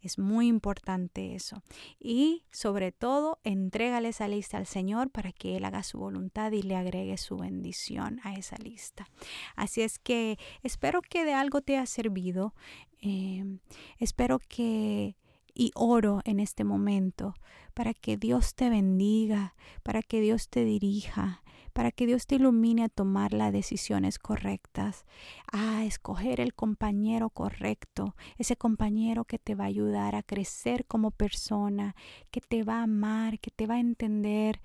Es 0.04 0.18
muy 0.18 0.48
importante 0.48 1.34
eso. 1.34 1.62
Y 1.98 2.44
sobre 2.50 2.92
todo, 2.92 3.38
entrégale 3.42 4.08
esa 4.08 4.28
lista 4.28 4.58
al 4.58 4.66
Señor 4.66 5.10
para 5.10 5.32
que 5.32 5.56
Él 5.56 5.64
haga 5.64 5.82
su 5.82 5.98
voluntad 5.98 6.52
y 6.52 6.62
le 6.62 6.76
agregue 6.76 7.16
su 7.16 7.36
bendición 7.36 8.20
a 8.22 8.34
esa 8.34 8.56
lista. 8.56 9.08
Así 9.56 9.82
es 9.82 9.98
que 9.98 10.38
espero 10.62 11.00
que 11.02 11.24
de 11.24 11.32
algo 11.32 11.60
te 11.60 11.76
haya 11.76 11.86
servido. 11.86 12.54
Em, 13.00 13.58
espero 13.98 14.38
que 14.38 15.16
y 15.54 15.70
oro 15.74 16.20
en 16.24 16.40
este 16.40 16.64
momento 16.64 17.34
para 17.74 17.94
que 17.94 18.16
Dios 18.16 18.54
te 18.54 18.68
bendiga, 18.68 19.54
para 19.82 20.02
que 20.02 20.20
Dios 20.20 20.48
te 20.48 20.64
dirija, 20.64 21.43
para 21.74 21.90
que 21.90 22.06
Dios 22.06 22.26
te 22.26 22.36
ilumine 22.36 22.84
a 22.84 22.88
tomar 22.88 23.34
las 23.34 23.52
decisiones 23.52 24.18
correctas, 24.18 25.04
a 25.52 25.84
escoger 25.84 26.40
el 26.40 26.54
compañero 26.54 27.28
correcto, 27.30 28.14
ese 28.38 28.56
compañero 28.56 29.24
que 29.24 29.38
te 29.38 29.54
va 29.54 29.64
a 29.64 29.66
ayudar 29.68 30.14
a 30.14 30.22
crecer 30.22 30.86
como 30.86 31.10
persona, 31.10 31.96
que 32.30 32.40
te 32.40 32.62
va 32.62 32.78
a 32.78 32.84
amar, 32.84 33.40
que 33.40 33.50
te 33.50 33.66
va 33.66 33.74
a 33.74 33.80
entender, 33.80 34.62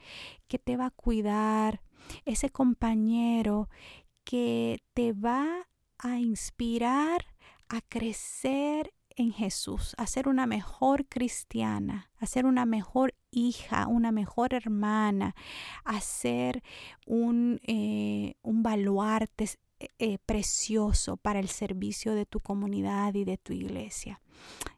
que 0.48 0.60
te 0.60 0.78
va 0.78 0.86
a 0.86 0.92
cuidar, 0.92 1.82
ese 2.26 2.52
compañero 2.52 3.70
que 4.24 4.84
te 4.94 5.12
va 5.12 5.68
a 5.98 6.20
inspirar 6.20 7.26
a 7.68 7.82
crecer 7.82 8.94
en 9.16 9.34
Jesús, 9.34 9.96
a 9.98 10.06
ser 10.08 10.28
una 10.28 10.46
mejor 10.46 11.08
cristiana, 11.08 12.12
a 12.18 12.28
ser 12.28 12.46
una 12.46 12.66
mejor 12.66 13.16
hija, 13.32 13.88
una 13.88 14.12
mejor 14.12 14.54
hermana, 14.54 15.36
a 15.84 16.02
ser 16.02 16.64
un, 17.06 17.60
eh, 17.68 18.36
un 18.42 18.64
baluarte 18.64 19.50
eh, 19.98 20.18
precioso 20.26 21.18
para 21.18 21.40
el 21.40 21.48
servicio 21.48 22.14
de 22.14 22.26
tu 22.26 22.40
comunidad 22.40 23.14
y 23.14 23.24
de 23.24 23.38
tu 23.38 23.54
iglesia. 23.54 24.22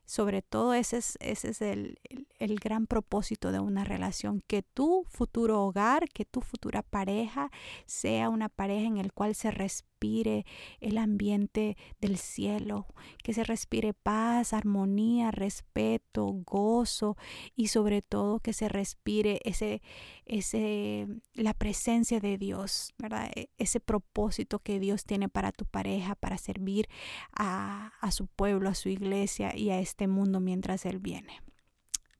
Sobre 0.05 0.41
todo 0.41 0.73
ese 0.73 0.97
es, 0.97 1.17
ese 1.21 1.49
es 1.51 1.61
el, 1.61 1.97
el, 2.37 2.55
gran 2.55 2.85
propósito 2.85 3.53
de 3.53 3.59
una 3.59 3.85
relación, 3.85 4.43
que 4.45 4.61
tu 4.61 5.05
futuro 5.07 5.63
hogar, 5.63 6.09
que 6.09 6.25
tu 6.25 6.41
futura 6.41 6.81
pareja 6.81 7.49
sea 7.85 8.27
una 8.27 8.49
pareja 8.49 8.87
en 8.87 8.97
el 8.97 9.13
cual 9.13 9.35
se 9.35 9.51
respire 9.51 10.45
el 10.81 10.97
ambiente 10.97 11.77
del 11.99 12.17
cielo, 12.17 12.87
que 13.23 13.33
se 13.33 13.43
respire 13.43 13.93
paz, 13.93 14.51
armonía, 14.51 15.31
respeto, 15.31 16.25
gozo 16.45 17.15
y 17.55 17.67
sobre 17.67 18.01
todo 18.01 18.39
que 18.39 18.51
se 18.51 18.67
respire 18.67 19.39
ese, 19.45 19.81
ese, 20.25 21.07
la 21.35 21.53
presencia 21.53 22.19
de 22.19 22.37
Dios, 22.37 22.93
¿verdad? 22.97 23.31
E, 23.35 23.49
ese 23.57 23.79
propósito 23.79 24.59
que 24.59 24.79
Dios 24.79 25.05
tiene 25.05 25.29
para 25.29 25.51
tu 25.51 25.65
pareja, 25.65 26.15
para 26.15 26.37
servir 26.37 26.89
a, 27.31 27.93
a 28.01 28.11
su 28.11 28.27
pueblo, 28.27 28.69
a 28.69 28.75
su 28.75 28.89
iglesia 28.89 29.50
y 29.55 29.69
a 29.69 29.79
este 29.79 30.07
mundo 30.07 30.39
mientras 30.39 30.85
Él 30.85 30.99
viene. 30.99 31.41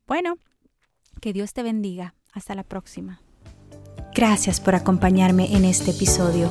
Bueno, 0.07 0.37
que 1.21 1.33
Dios 1.33 1.53
te 1.53 1.63
bendiga. 1.63 2.15
Hasta 2.33 2.55
la 2.55 2.63
próxima. 2.63 3.21
Gracias 4.13 4.59
por 4.59 4.75
acompañarme 4.75 5.55
en 5.55 5.65
este 5.65 5.91
episodio. 5.91 6.49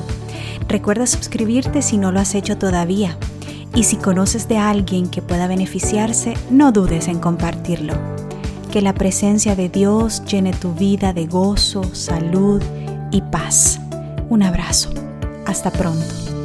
Recuerda 0.67 1.05
suscribirte 1.05 1.81
si 1.81 1.97
no 1.97 2.11
lo 2.11 2.19
has 2.19 2.35
hecho 2.35 2.57
todavía. 2.57 3.17
Y 3.73 3.83
si 3.83 3.97
conoces 3.97 4.47
de 4.47 4.57
alguien 4.57 5.09
que 5.09 5.21
pueda 5.21 5.47
beneficiarse, 5.47 6.33
no 6.49 6.71
dudes 6.71 7.07
en 7.07 7.19
compartirlo. 7.19 7.93
Que 8.71 8.81
la 8.81 8.93
presencia 8.93 9.55
de 9.55 9.69
Dios 9.69 10.23
llene 10.25 10.53
tu 10.53 10.73
vida 10.73 11.13
de 11.13 11.25
gozo, 11.25 11.83
salud 11.95 12.61
y 13.11 13.21
paz. 13.21 13.79
Un 14.29 14.43
abrazo. 14.43 14.89
Hasta 15.45 15.71
pronto. 15.71 16.40